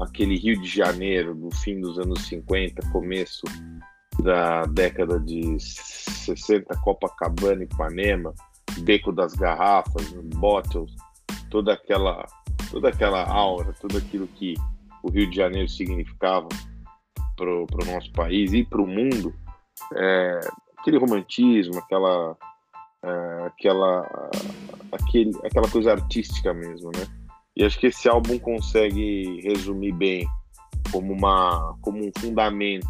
[0.00, 3.44] aquele Rio de Janeiro do fim dos anos 50, começo
[4.22, 8.34] da década de 60, Copacabana, Ipanema,
[8.80, 10.94] Beco das Garrafas, Bottles,
[11.50, 12.26] toda aquela,
[12.70, 14.54] toda aquela aura, tudo aquilo que
[15.02, 16.48] o Rio de Janeiro significava
[17.36, 19.34] para o nosso país e para o mundo,
[19.94, 20.40] é,
[20.78, 24.30] aquele romantismo, aquela, uh, aquela,
[24.92, 27.06] aquele, aquela coisa artística mesmo, né?
[27.56, 30.28] E acho que esse álbum consegue resumir bem
[30.92, 32.86] como, uma, como um fundamento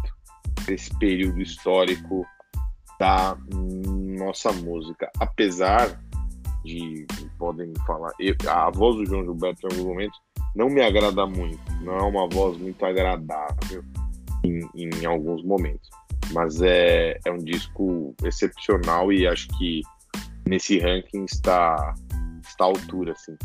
[0.65, 2.25] desse período histórico
[2.99, 3.37] da
[4.19, 5.09] nossa música.
[5.19, 5.99] Apesar
[6.65, 7.07] de,
[7.39, 10.19] podem falar, eu, a voz do João Gilberto em alguns momentos
[10.55, 13.83] não me agrada muito, não é uma voz muito agradável
[14.43, 15.89] em, em alguns momentos.
[16.33, 19.81] Mas é, é um disco excepcional e acho que
[20.47, 21.93] nesse ranking está,
[22.41, 23.37] está à altura, assim.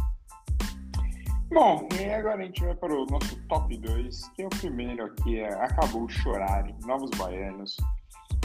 [1.53, 5.05] Bom, e agora a gente vai para o nosso top 2, que é o primeiro
[5.05, 7.77] aqui, é Acabou Chorar, Novos Baianos.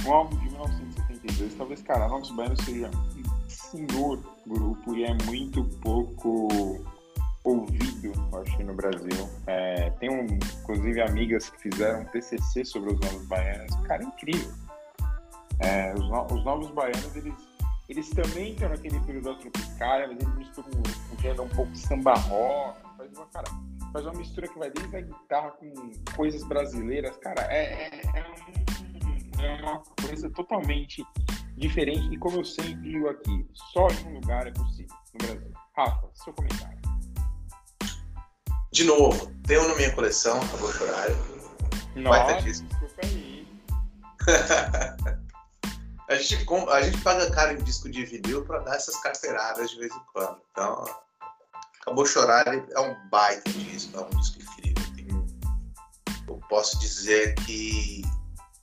[0.06, 5.64] Um álbum de 1972, talvez, cara, Novos Baianos seja um senhor grupo e é muito
[5.82, 6.86] pouco
[7.48, 9.30] ouvido, acho no Brasil.
[9.48, 13.76] É, tem, um, inclusive, amigas que fizeram TCC sobre os Novos Baianos.
[13.88, 14.52] Cara, é incrível.
[15.60, 17.34] É, os, no, os Novos Baianos, eles
[17.90, 22.16] eles também estão naquele período da tropicália, mas eles misturam um, gênero um pouco samba
[22.16, 23.48] rock, faz uma, cara,
[23.94, 25.74] faz uma mistura que vai desde a guitarra com
[26.14, 31.02] coisas brasileiras, cara, é, é, é, é uma coisa totalmente
[31.56, 35.54] diferente e como eu sempre digo aqui, só em um lugar é possível, no Brasil.
[35.78, 36.97] Rafa, seu comentário.
[38.72, 41.08] De novo, tenho na minha coleção, acabou chorar.
[41.96, 43.48] Nossa, desculpa aí.
[46.10, 49.80] a, gente, a gente paga caro em disco de vinil para dar essas carteiradas de
[49.80, 50.40] vez em quando.
[50.52, 50.86] Então,
[51.88, 55.26] Acabou Chorar é um baita disco, é um disco incrível.
[56.28, 58.02] eu posso dizer que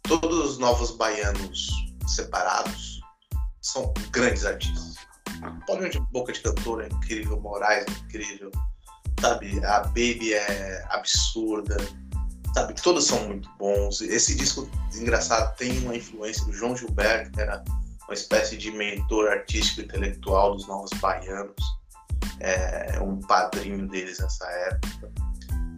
[0.03, 1.71] todos os novos baianos
[2.07, 3.01] separados
[3.63, 4.97] são grandes artistas.
[5.67, 8.53] Pode de Boca de Cantor é incrível, Moraes é incrível,
[9.25, 9.65] sabe?
[9.65, 11.77] A Baby é absurda,
[12.55, 12.75] sabe?
[12.75, 14.01] Todos são muito bons.
[14.01, 17.65] Esse disco, engraçado, tem uma influência do João Gilberto, que era
[18.07, 21.55] uma espécie de mentor artístico intelectual dos novos baianos
[22.41, 25.13] é um padrinho deles nessa época.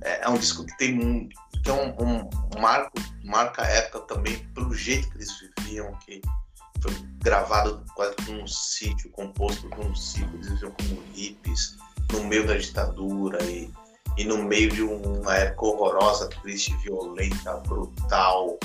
[0.03, 1.29] É, é um disco que tem um,
[1.63, 6.21] que é um, um, marco, marca a época também pelo jeito que eles viviam, que
[6.81, 6.93] foi
[7.23, 11.77] gravado quase num sítio, composto num sítio, eles viviam como hippies,
[12.13, 13.71] no meio da ditadura e,
[14.17, 18.59] e no meio de uma época horrorosa, triste, violenta, brutal,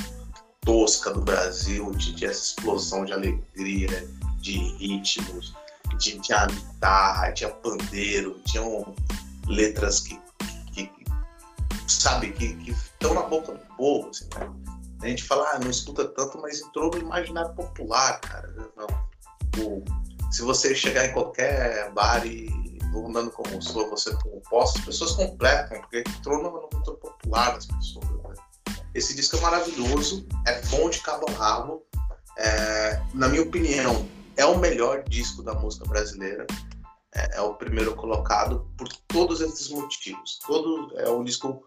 [0.61, 4.07] tosca do Brasil, tinha essa explosão de alegria,
[4.39, 5.53] de ritmos,
[5.97, 8.95] tinha, tinha guitarra, tinha pandeiro, tinham
[9.47, 10.19] letras que,
[10.73, 11.05] que, que
[11.87, 14.09] sabe, que, estão na boca do povo.
[14.09, 14.49] Assim, né?
[15.01, 18.53] A gente fala, ah, não escuta tanto, mas entrou no imaginário popular, cara.
[19.59, 19.83] O,
[20.31, 22.60] se você chegar em qualquer bar e
[22.91, 27.65] vou andando como sou, você composta, as pessoas completam, porque entrou no cultura popular das
[27.65, 28.05] pessoas.
[28.05, 28.75] Né?
[28.93, 31.83] Esse disco é maravilhoso, é bom de cabo a rabo.
[32.37, 36.45] É, na minha opinião, é o melhor disco da música brasileira.
[37.13, 40.39] É, é, o primeiro colocado por todos esses motivos.
[40.45, 41.65] Todo é um disco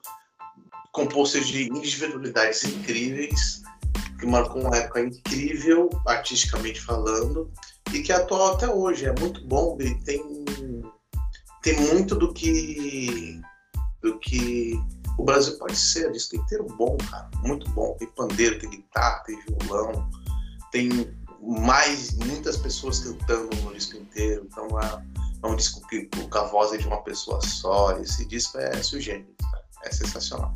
[0.92, 3.62] composto de individualidades incríveis,
[4.18, 7.52] que marcou uma época incrível, artisticamente falando,
[7.92, 9.04] e que é atual até hoje.
[9.04, 10.44] É muito bom e tem
[11.64, 13.40] tem muito do que
[14.02, 14.78] do que
[15.18, 16.12] o Brasil pode ser.
[16.12, 17.96] Disco inteiro bom, cara, muito bom.
[17.98, 20.08] Tem pandeiro, tem guitarra, tem violão,
[20.70, 20.90] tem
[21.40, 25.04] mais muitas pessoas cantando no disco inteiro, então é,
[25.42, 27.98] é um disco que, com a voz é de uma pessoa só.
[27.98, 29.32] Esse disco é sugênito,
[29.84, 30.52] é sensacional.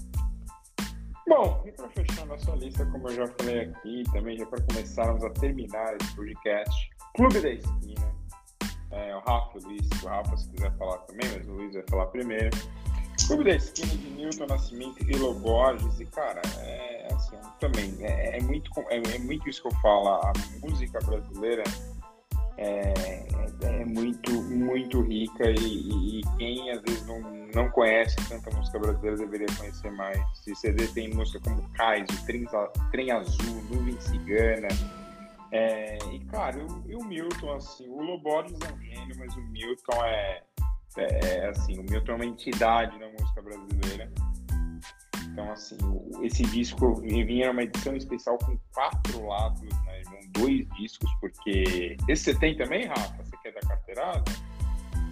[1.27, 5.25] Bom, e para fechar nossa lista, como eu já falei aqui, também já para começarmos
[5.25, 8.18] a terminar esse podcast, Clube da Esquina.
[8.91, 11.85] É, o Rafa, o Luiz, o Rafa, se quiser falar também, mas o Luiz vai
[11.89, 12.57] falar primeiro.
[13.27, 18.41] Clube da Esquina de Newton Nascimento e Loborges, e cara, é assim, também, é, é
[18.41, 20.33] muito, é, é, muito isso que eu falo, a
[20.63, 21.65] música brasileira
[22.57, 22.93] é,
[23.63, 27.21] é, é muito, muito rica e, e, quem às vezes não,
[27.55, 30.19] não conhece tanta música brasileira deveria conhecer mais.
[30.39, 34.69] Se CD tem música como Cais, Trem Azul, Nuvem Cigana,
[35.53, 40.05] é, e cara, e o Milton, assim, o Loborges é um gênio, mas o Milton
[40.05, 40.43] é
[40.97, 44.11] é, é, assim, o Milton é uma entidade na música brasileira.
[45.31, 45.77] Então, assim,
[46.23, 50.03] esse disco vinha uma edição especial com quatro lados, né?
[50.31, 51.97] Dois discos, porque.
[52.09, 53.23] Esse você tem também, Rafa?
[53.23, 54.25] Você quer da carteirada?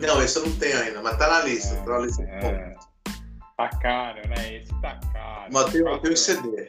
[0.01, 1.75] Não, esse eu não tenho ainda, mas tá na lista.
[1.75, 2.23] É, tá na lista.
[2.25, 2.77] É.
[3.57, 4.57] Tá caro, né?
[4.57, 5.53] Esse tá caro.
[5.53, 6.69] Mas tem, tem o CD.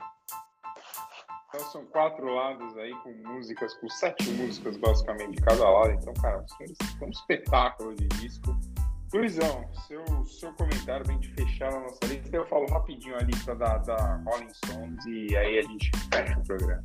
[1.58, 5.90] Então são quatro lados aí com músicas, com sete músicas basicamente de cada lado.
[5.90, 8.56] Então, cara, é um espetáculo de disco.
[9.12, 12.36] Luizão, seu, seu comentário bem de fechar a nossa lista.
[12.36, 16.44] Eu falo rapidinho a lista da, da Rolling Stones e aí a gente fecha o
[16.44, 16.84] programa.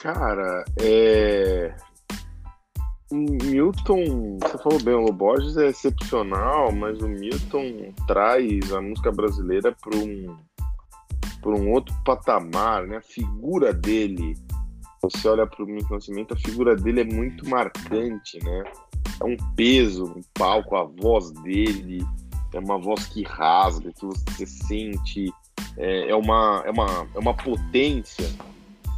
[0.00, 1.74] Cara, é.
[3.10, 9.76] Milton, você falou bem, o Borges é excepcional, mas o Milton traz a música brasileira
[9.82, 10.34] para um,
[11.42, 12.96] para um outro patamar, né?
[12.96, 14.34] A figura dele,
[15.02, 18.64] você olha para o Milton Nascimento, a figura dele é muito marcante, né?
[19.20, 22.02] É um peso no palco, a voz dele
[22.54, 25.32] é uma voz que rasga, que você sente,
[25.76, 28.30] é, é uma, é, uma, é uma potência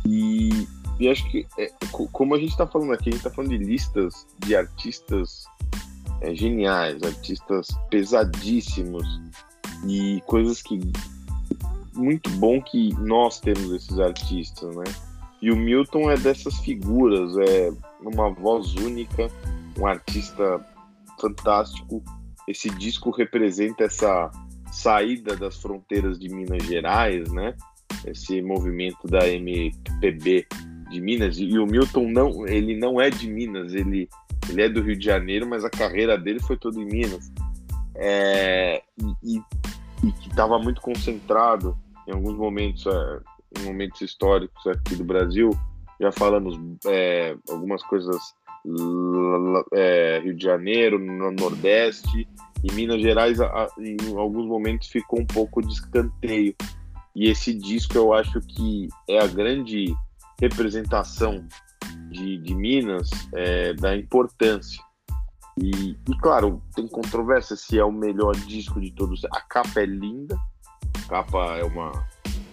[0.04, 0.68] e
[0.98, 1.72] e acho que, é,
[2.12, 5.44] como a gente está falando aqui, a gente está falando de listas de artistas
[6.20, 9.04] é, geniais, artistas pesadíssimos
[9.86, 10.80] e coisas que.
[11.94, 14.84] Muito bom que nós temos esses artistas, né?
[15.40, 17.70] E o Milton é dessas figuras, é
[18.00, 19.30] uma voz única,
[19.78, 20.64] um artista
[21.20, 22.02] fantástico.
[22.48, 24.30] Esse disco representa essa
[24.72, 27.54] saída das fronteiras de Minas Gerais, né?
[28.06, 30.46] Esse movimento da MPB
[30.90, 34.08] de Minas e o Milton não, ele não é de Minas, ele,
[34.48, 37.30] ele é do Rio de Janeiro, mas a carreira dele foi toda em Minas.
[37.96, 38.82] É,
[39.22, 39.38] e,
[40.02, 43.20] e, que estava muito concentrado em alguns momentos, é,
[43.58, 45.50] em momentos históricos aqui do Brasil.
[46.00, 48.34] Já falamos é, algumas coisas
[49.72, 52.26] é, Rio de Janeiro, no Nordeste
[52.62, 53.38] e Minas Gerais,
[53.78, 56.54] em alguns momentos ficou um pouco de escanteio.
[57.14, 59.94] E esse disco eu acho que é a grande
[60.40, 61.46] representação
[62.10, 64.82] de, de Minas é, da importância.
[65.56, 69.24] E, e, claro, tem controvérsia se é o melhor disco de todos.
[69.26, 70.36] A capa é linda,
[71.08, 72.06] capa é uma,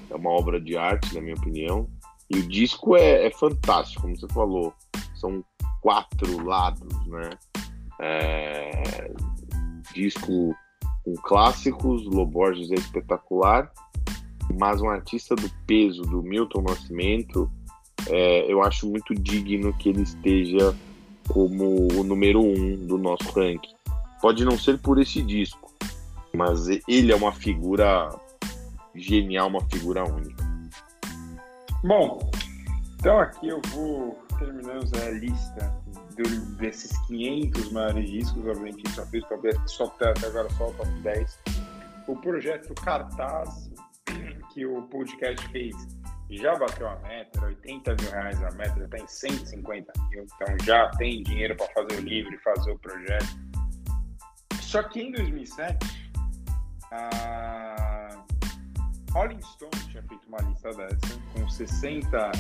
[0.10, 1.88] é uma obra de arte, na minha opinião.
[2.30, 4.74] E o disco é, é fantástico, como você falou.
[5.16, 5.44] São
[5.82, 7.30] quatro lados, né?
[8.00, 9.12] É,
[9.94, 10.56] disco
[11.04, 13.72] com clássicos, Loborges é espetacular,
[14.58, 17.52] mas um artista do peso do Milton Nascimento
[18.08, 20.76] é, eu acho muito digno que ele esteja
[21.28, 23.74] como o número um do nosso ranking.
[24.22, 25.72] Pode não ser por esse disco,
[26.36, 28.10] mas ele é uma figura
[28.96, 30.44] genial, uma figura única.
[31.84, 32.32] Bom,
[33.00, 35.74] então aqui eu vou terminando a lista
[36.16, 40.90] do, desses 500 maiores discos, obviamente só fiz 10, só até agora só o top
[41.02, 41.40] 10.
[42.08, 43.72] O projeto Cartaz,
[44.54, 45.76] que o podcast fez
[46.30, 50.24] já bateu a meta, era 80 mil reais a meta, já está em 150 mil,
[50.24, 53.38] então já tem dinheiro para fazer o livro e fazer o projeto.
[54.62, 56.12] Só que em 2007,
[56.92, 58.24] a
[59.14, 62.32] Rolling Stone tinha feito uma lista dessa com 60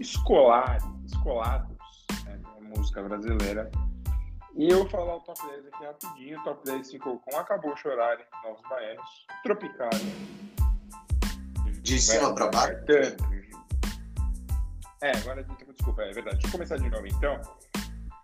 [0.00, 1.76] escolares, escolados
[2.24, 2.40] né,
[2.76, 3.70] música brasileira.
[4.56, 6.40] E eu vou falar o top 10 aqui rapidinho.
[6.40, 10.00] O top 10 ficou com Acabou Chorar, Novos Baianos, Tropicália.
[11.82, 12.84] De cima para baixo?
[15.02, 16.38] É, agora desculpa, é verdade.
[16.38, 17.40] Deixa eu começar de novo então.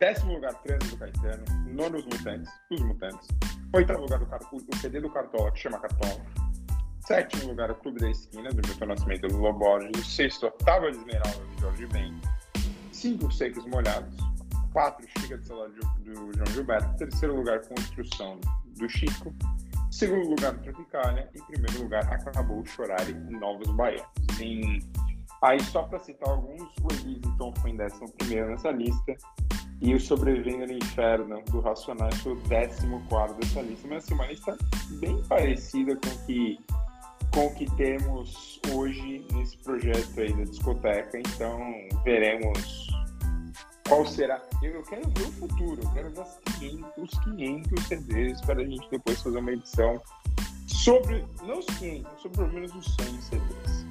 [0.00, 1.44] Décimo lugar, Trânsito do Caetano.
[1.68, 3.28] Nono, os Mutantes, os Mutantes.
[3.72, 6.41] Oitavo lugar, o, o CD do Cartola, que chama Cartola.
[7.06, 10.06] Sétimo lugar, o Clube da Esquina, do Milton Nascimento do Lula Borges.
[10.06, 12.20] Sexto, Otávio de Esmeralda, do Jorge Ben.
[12.92, 14.16] Cinco, Secos Molhados.
[14.72, 15.74] Quatro, Chica de Saudade,
[16.04, 16.96] do João Gilberto.
[16.96, 18.40] Terceiro lugar, Construção,
[18.78, 19.34] do Chico.
[19.90, 21.28] Segundo lugar, Tropicália.
[21.34, 24.06] E primeiro lugar, Acabou Chorar em Novos Baianos.
[24.40, 24.80] Em
[25.42, 29.16] Aí, só para citar alguns, o Ellington foi em 11 nessa lista.
[29.80, 33.88] E o Sobrevivendo no Inferno, do Racionais, foi o 14 dessa lista.
[33.88, 34.56] Mas, assim, uma lista
[35.00, 36.60] bem parecida com o que,
[37.32, 41.18] com o que temos hoje nesse projeto aí da discoteca.
[41.18, 41.58] Então,
[42.04, 42.86] veremos
[43.88, 44.42] qual será.
[44.62, 48.64] Eu, quero ver o futuro, eu quero ver os 500, os 500 CDs para a
[48.64, 50.00] gente depois fazer uma edição
[50.66, 53.86] sobre, não os 500, sobre pelo menos os 100 CDs.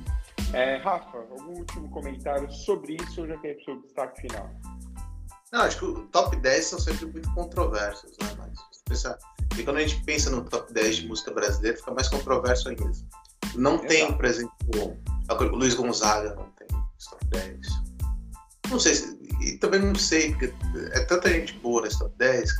[0.53, 4.49] É, Rafa, algum último comentário sobre isso ou já quer o destaque final?
[5.51, 8.27] Não, acho que o top 10 são sempre muito controversos, né?
[8.37, 9.03] Mas,
[9.57, 12.83] e quando a gente pensa no top 10 de música brasileira, fica mais controverso ainda.
[13.55, 13.87] Não Exato.
[13.87, 17.59] tem, por exemplo, o Luiz Gonzaga não tem top 10.
[18.69, 20.53] Não sei, se, e também não sei, porque
[20.93, 22.51] é tanta gente boa nesse top 10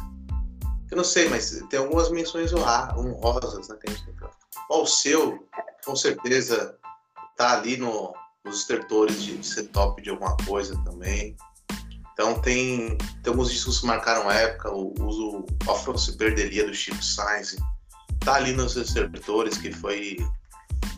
[0.92, 3.78] eu não sei, mas tem algumas menções honrosas, né?
[3.82, 3.96] Tem,
[4.70, 5.48] o seu,
[5.86, 6.78] com certeza,
[7.38, 8.14] tá ali no,
[8.44, 11.36] nos estertores de, de ser top de alguma coisa também.
[12.12, 17.02] Então tem, tem alguns discos que marcaram época, o uso Afro se perderia do Chico
[17.02, 17.56] Sainz,
[18.20, 20.18] tá ali nos estertores, que foi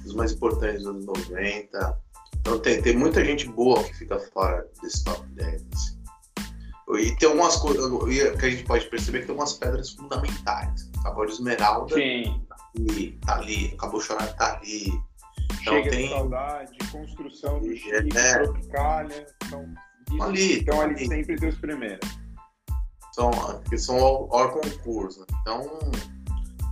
[0.03, 1.99] dos mais importantes dos anos 90.
[2.39, 5.63] Então tem, tem muita gente boa que fica fora desse top 10.
[5.73, 6.03] Assim.
[6.99, 7.89] E tem algumas coisas
[8.39, 10.91] que a gente pode perceber que tem algumas pedras fundamentais.
[11.05, 12.45] Agora Esmeralda Sim.
[12.47, 14.87] tá ali, tá ali, acabou chorar tá ali.
[15.61, 17.75] Então Chega tem de saudade, construção do É.
[17.77, 18.09] Chico,
[18.43, 19.73] Tropicália, são,
[20.21, 21.07] ali, então ali ali.
[21.07, 22.09] sempre dos primeiros.
[23.13, 23.31] são,
[23.69, 25.25] que são ao, ao concurso.
[25.41, 25.79] Então,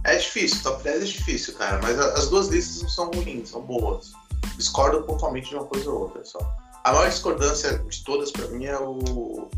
[0.03, 1.79] é difícil, top 10 é difícil, cara.
[1.81, 4.13] Mas as duas listas não são ruins, são boas.
[4.57, 6.39] Discordo pontualmente de uma coisa ou outra só.
[6.83, 9.49] A maior discordância de todas pra mim é o.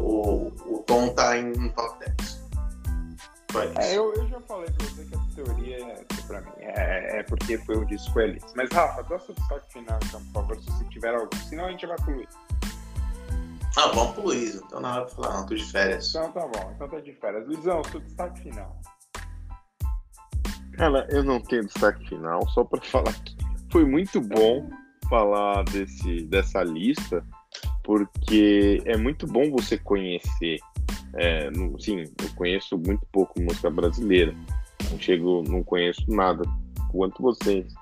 [0.00, 2.44] O, o Tom tá em um top 10.
[3.52, 3.78] Só isso.
[3.78, 7.22] É, eu, eu já falei pra você que a teoria é, pra mim é, é
[7.22, 8.44] porque foi o disco Elite.
[8.56, 11.36] Mas, Rafa, dá seu destaque final, então, por favor, se você tiver algum.
[11.48, 12.28] Senão a gente vai pro Luiz.
[13.76, 14.56] Ah, vamos pro Luiz.
[14.56, 16.08] Então na hora de falar, não, tô de férias.
[16.08, 17.46] Então tá bom, então tá de férias.
[17.46, 18.76] Luizão, seu destaque final.
[20.76, 23.36] Cara, eu não tenho destaque final, só para falar que
[23.70, 24.68] foi muito bom
[25.08, 27.24] falar desse, dessa lista,
[27.82, 30.58] porque é muito bom você conhecer.
[31.14, 34.34] É, no- sim, eu conheço muito pouco música brasileira.
[34.90, 36.44] Não chego, não conheço nada
[36.90, 37.72] quanto vocês.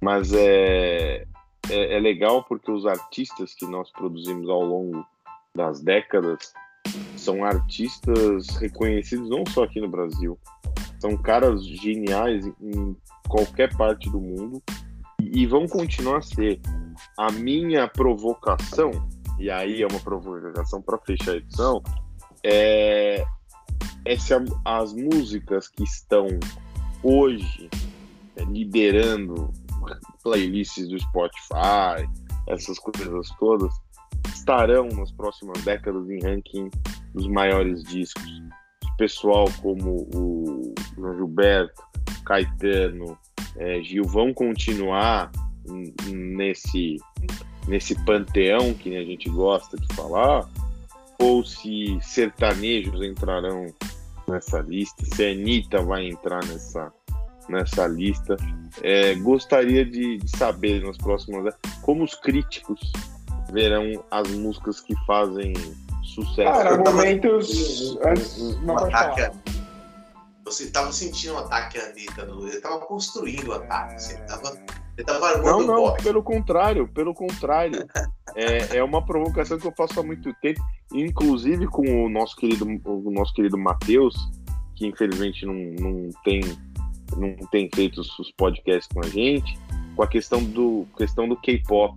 [0.00, 1.26] Mas é,
[1.70, 5.06] é, é legal porque os artistas que nós produzimos ao longo
[5.54, 6.52] das décadas
[7.16, 10.38] são artistas reconhecidos não só aqui no Brasil,
[10.98, 12.96] são caras geniais em
[13.28, 14.62] qualquer parte do mundo
[15.20, 16.60] e vão continuar a ser.
[17.18, 18.90] A minha provocação,
[19.38, 21.82] e aí é uma provocação para fechar a edição,
[22.42, 23.24] é,
[24.04, 26.26] é se a- as músicas que estão
[27.02, 27.68] hoje
[28.36, 29.52] é, liderando
[30.22, 32.08] playlists do Spotify,
[32.46, 33.72] essas coisas todas,
[34.28, 36.70] estarão nas próximas décadas em ranking
[37.14, 38.42] dos maiores discos
[38.96, 41.82] pessoal como o Gilberto,
[42.24, 43.18] Caetano,
[43.56, 45.30] eh, Gil vão continuar
[46.08, 46.96] nesse,
[47.66, 50.48] nesse panteão que a gente gosta de falar,
[51.18, 53.66] ou se sertanejos entrarão
[54.28, 56.92] nessa lista, se a Anitta vai entrar nessa,
[57.48, 58.36] nessa lista.
[58.82, 62.92] Eh, gostaria de, de saber nas próximas como os críticos
[63.52, 65.52] verão as músicas que fazem
[66.16, 66.50] sucesso.
[66.50, 67.96] Cara, momentos.
[68.64, 69.36] Um ataque.
[70.44, 72.22] Você tava sentindo um ataque à Anitta.
[72.22, 74.00] Ele tava construindo o ataque.
[74.00, 74.56] Você tava,
[74.96, 77.86] ele tava Não, armando o não, pelo contrário, pelo contrário.
[78.34, 80.60] É, é uma provocação que eu faço há muito tempo,
[80.92, 84.14] inclusive com o nosso querido, o nosso querido Matheus,
[84.74, 86.40] que infelizmente não, não, tem,
[87.16, 89.58] não tem feito os, os podcasts com a gente,
[89.96, 91.96] com a questão do, questão do K-pop,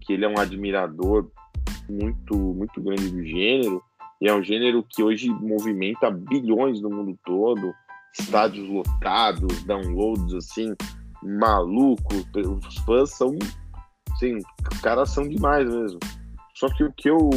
[0.00, 1.30] que ele é um admirador
[1.88, 3.82] muito, muito grande do gênero,
[4.20, 7.72] e é um gênero que hoje movimenta bilhões no mundo todo,
[8.18, 10.74] estádios lotados, downloads assim,
[11.22, 13.36] maluco, os fãs são,
[14.12, 14.38] assim,
[14.72, 15.98] os caras são demais mesmo.
[16.54, 17.30] Só que o que eu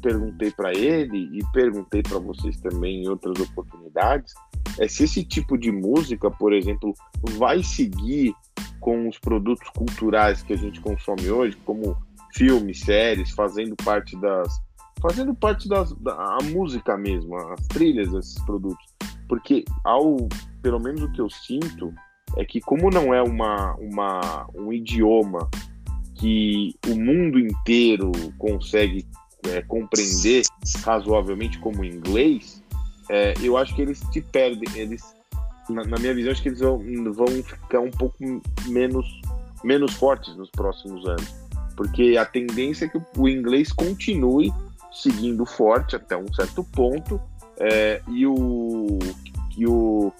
[0.00, 4.32] perguntei para ele e perguntei para vocês também em outras oportunidades
[4.78, 6.94] é se esse tipo de música, por exemplo,
[7.36, 8.32] vai seguir
[8.78, 11.96] com os produtos culturais que a gente consome hoje, como
[12.34, 14.60] filmes, séries, fazendo parte das
[15.00, 18.84] fazendo parte das da a música mesmo, as trilhas desses produtos.
[19.28, 20.28] Porque ao
[20.62, 21.92] pelo menos o que eu sinto
[22.36, 25.48] é que como não é uma, uma um idioma
[26.14, 29.06] que o mundo inteiro consegue
[29.48, 30.42] é, compreender
[30.84, 32.62] razoavelmente como inglês,
[33.08, 35.14] é, eu acho que eles se perdem, eles
[35.68, 36.78] na, na minha visão acho que eles vão,
[37.12, 38.16] vão ficar um pouco
[38.66, 39.06] menos
[39.62, 41.34] menos fortes nos próximos anos,
[41.80, 44.52] porque a tendência é que o inglês continue
[44.92, 47.18] seguindo forte até um certo ponto
[47.58, 48.98] é, e o
[49.66, 50.12] o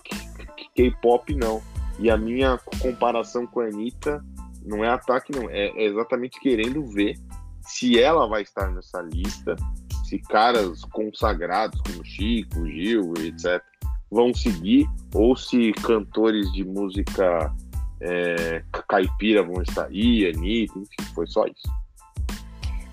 [0.74, 1.60] K-pop não.
[1.98, 4.24] E a minha comparação com a Anitta
[4.64, 5.50] não é ataque, não.
[5.50, 7.18] É, é exatamente querendo ver
[7.60, 9.54] se ela vai estar nessa lista,
[10.08, 13.62] se caras consagrados como Chico, Gil, etc.,
[14.10, 17.54] vão seguir, ou se cantores de música
[18.00, 21.80] é, caipira vão estar aí, Anitta, enfim, foi só isso.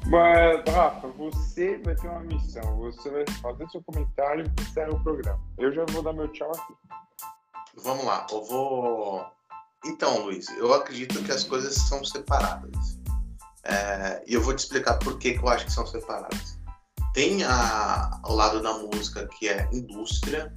[0.08, 2.78] Mas, Rafa, você vai ter uma missão.
[2.78, 5.40] Você vai fazer seu comentário e encerra o programa.
[5.58, 6.74] Eu já vou dar meu tchau aqui.
[7.84, 9.26] Vamos lá, eu vou.
[9.86, 12.98] Então, Luiz, eu acredito que as coisas são separadas.
[13.64, 16.58] É, e eu vou te explicar por que, que eu acho que são separadas.
[17.14, 20.54] Tem a, o lado da música que é indústria,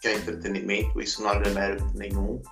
[0.00, 2.42] que é entretenimento, isso não é demérito nenhum,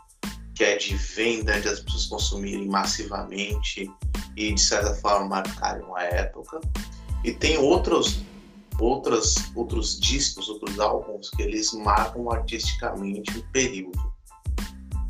[0.56, 3.90] que é de venda, de as pessoas consumirem massivamente
[4.34, 6.60] e, de certa forma, marcarem uma época.
[7.22, 8.20] E tem outros,
[8.80, 14.16] outras, outros discos, outros álbuns que eles marcam artisticamente um período.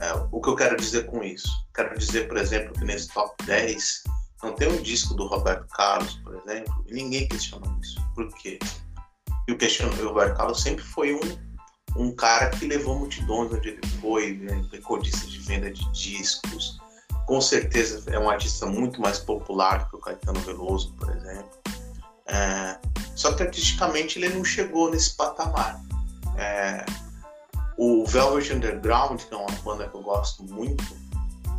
[0.00, 1.48] É, o que eu quero dizer com isso?
[1.72, 4.02] Quero dizer, por exemplo, que nesse top 10
[4.42, 7.96] não tem um disco do Roberto Carlos, por exemplo, e ninguém questiona isso.
[8.16, 8.58] Por quê?
[9.48, 9.88] E o, question...
[9.88, 11.55] o Roberto Carlos sempre foi um,
[11.98, 14.64] um cara que levou multidões onde ele foi, né?
[14.70, 16.78] recordista de venda de discos,
[17.26, 21.50] com certeza é um artista muito mais popular que o Caetano Veloso, por exemplo.
[22.26, 22.78] É,
[23.14, 25.80] só que artisticamente ele não chegou nesse patamar.
[26.36, 26.84] É,
[27.76, 30.96] o Velvet Underground, que é uma banda que eu gosto muito,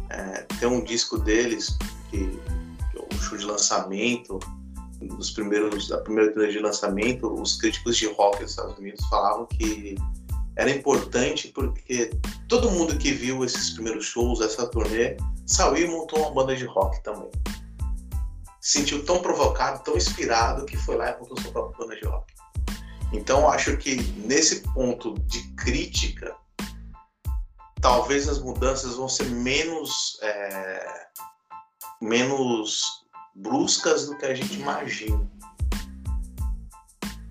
[0.09, 1.77] é, tem um disco deles
[2.09, 2.17] que,
[2.91, 4.39] que é o show de lançamento,
[5.01, 9.45] dos primeiros, da primeira turnê de lançamento, os críticos de rock dos Estados Unidos falavam
[9.45, 9.95] que
[10.57, 12.09] era importante porque
[12.49, 15.15] todo mundo que viu esses primeiros shows, essa turnê,
[15.45, 17.29] saiu e montou uma banda de rock também.
[18.59, 22.05] Se sentiu tão provocado, tão inspirado, que foi lá e montou sua própria banda de
[22.05, 22.33] rock.
[23.13, 26.35] Então, acho que nesse ponto de crítica,
[27.79, 31.07] talvez as mudanças vão ser menos, é,
[32.01, 33.05] menos
[33.35, 35.29] bruscas do que a gente imagina.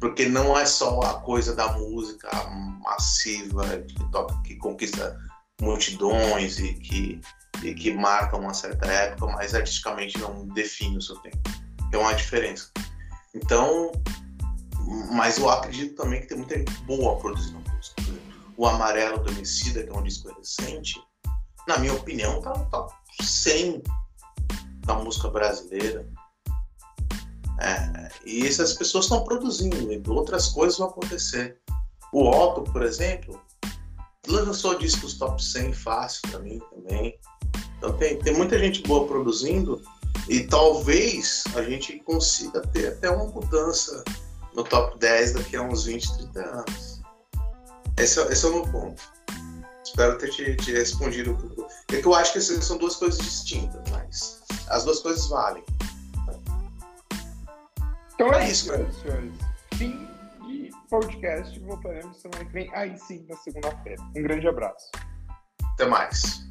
[0.01, 2.29] Porque não é só a coisa da música
[2.83, 5.19] massiva que, que conquista
[5.61, 7.21] multidões e que,
[7.63, 11.39] e que marca uma certa época, mas artisticamente não define o seu tempo.
[11.93, 12.71] É uma diferença.
[13.35, 13.91] Então,
[15.13, 18.03] mas eu acredito também que tem muita gente boa produzindo música.
[18.57, 21.01] O Amarelo do Emicida, que é um disco recente,
[21.67, 22.87] na minha opinião, tá, tá
[23.21, 23.83] 100
[24.87, 26.09] da música brasileira.
[27.61, 31.59] É, e essas pessoas estão produzindo, e outras coisas vão acontecer.
[32.13, 33.41] O Otto, por exemplo,
[34.29, 37.19] lançou discos top 100 fácil para mim também.
[37.79, 39.81] Então tem, tem muita gente boa produzindo
[40.29, 44.03] e talvez a gente consiga ter até uma mudança
[44.55, 47.03] no top 10 daqui a uns 20, 30 anos.
[47.97, 49.03] Esse, é, esse é o meu ponto.
[49.85, 51.37] Espero ter te, te respondido.
[51.93, 55.65] É que eu acho que são duas coisas distintas, mas as duas coisas valem.
[58.17, 59.33] Então é, é isso, senhores, senhores.
[59.75, 60.09] Fim
[60.47, 61.61] de podcast.
[61.61, 64.03] Voltaremos semana que vem, aí sim, na segunda-feira.
[64.17, 64.91] Um grande abraço.
[65.75, 66.47] Até mais.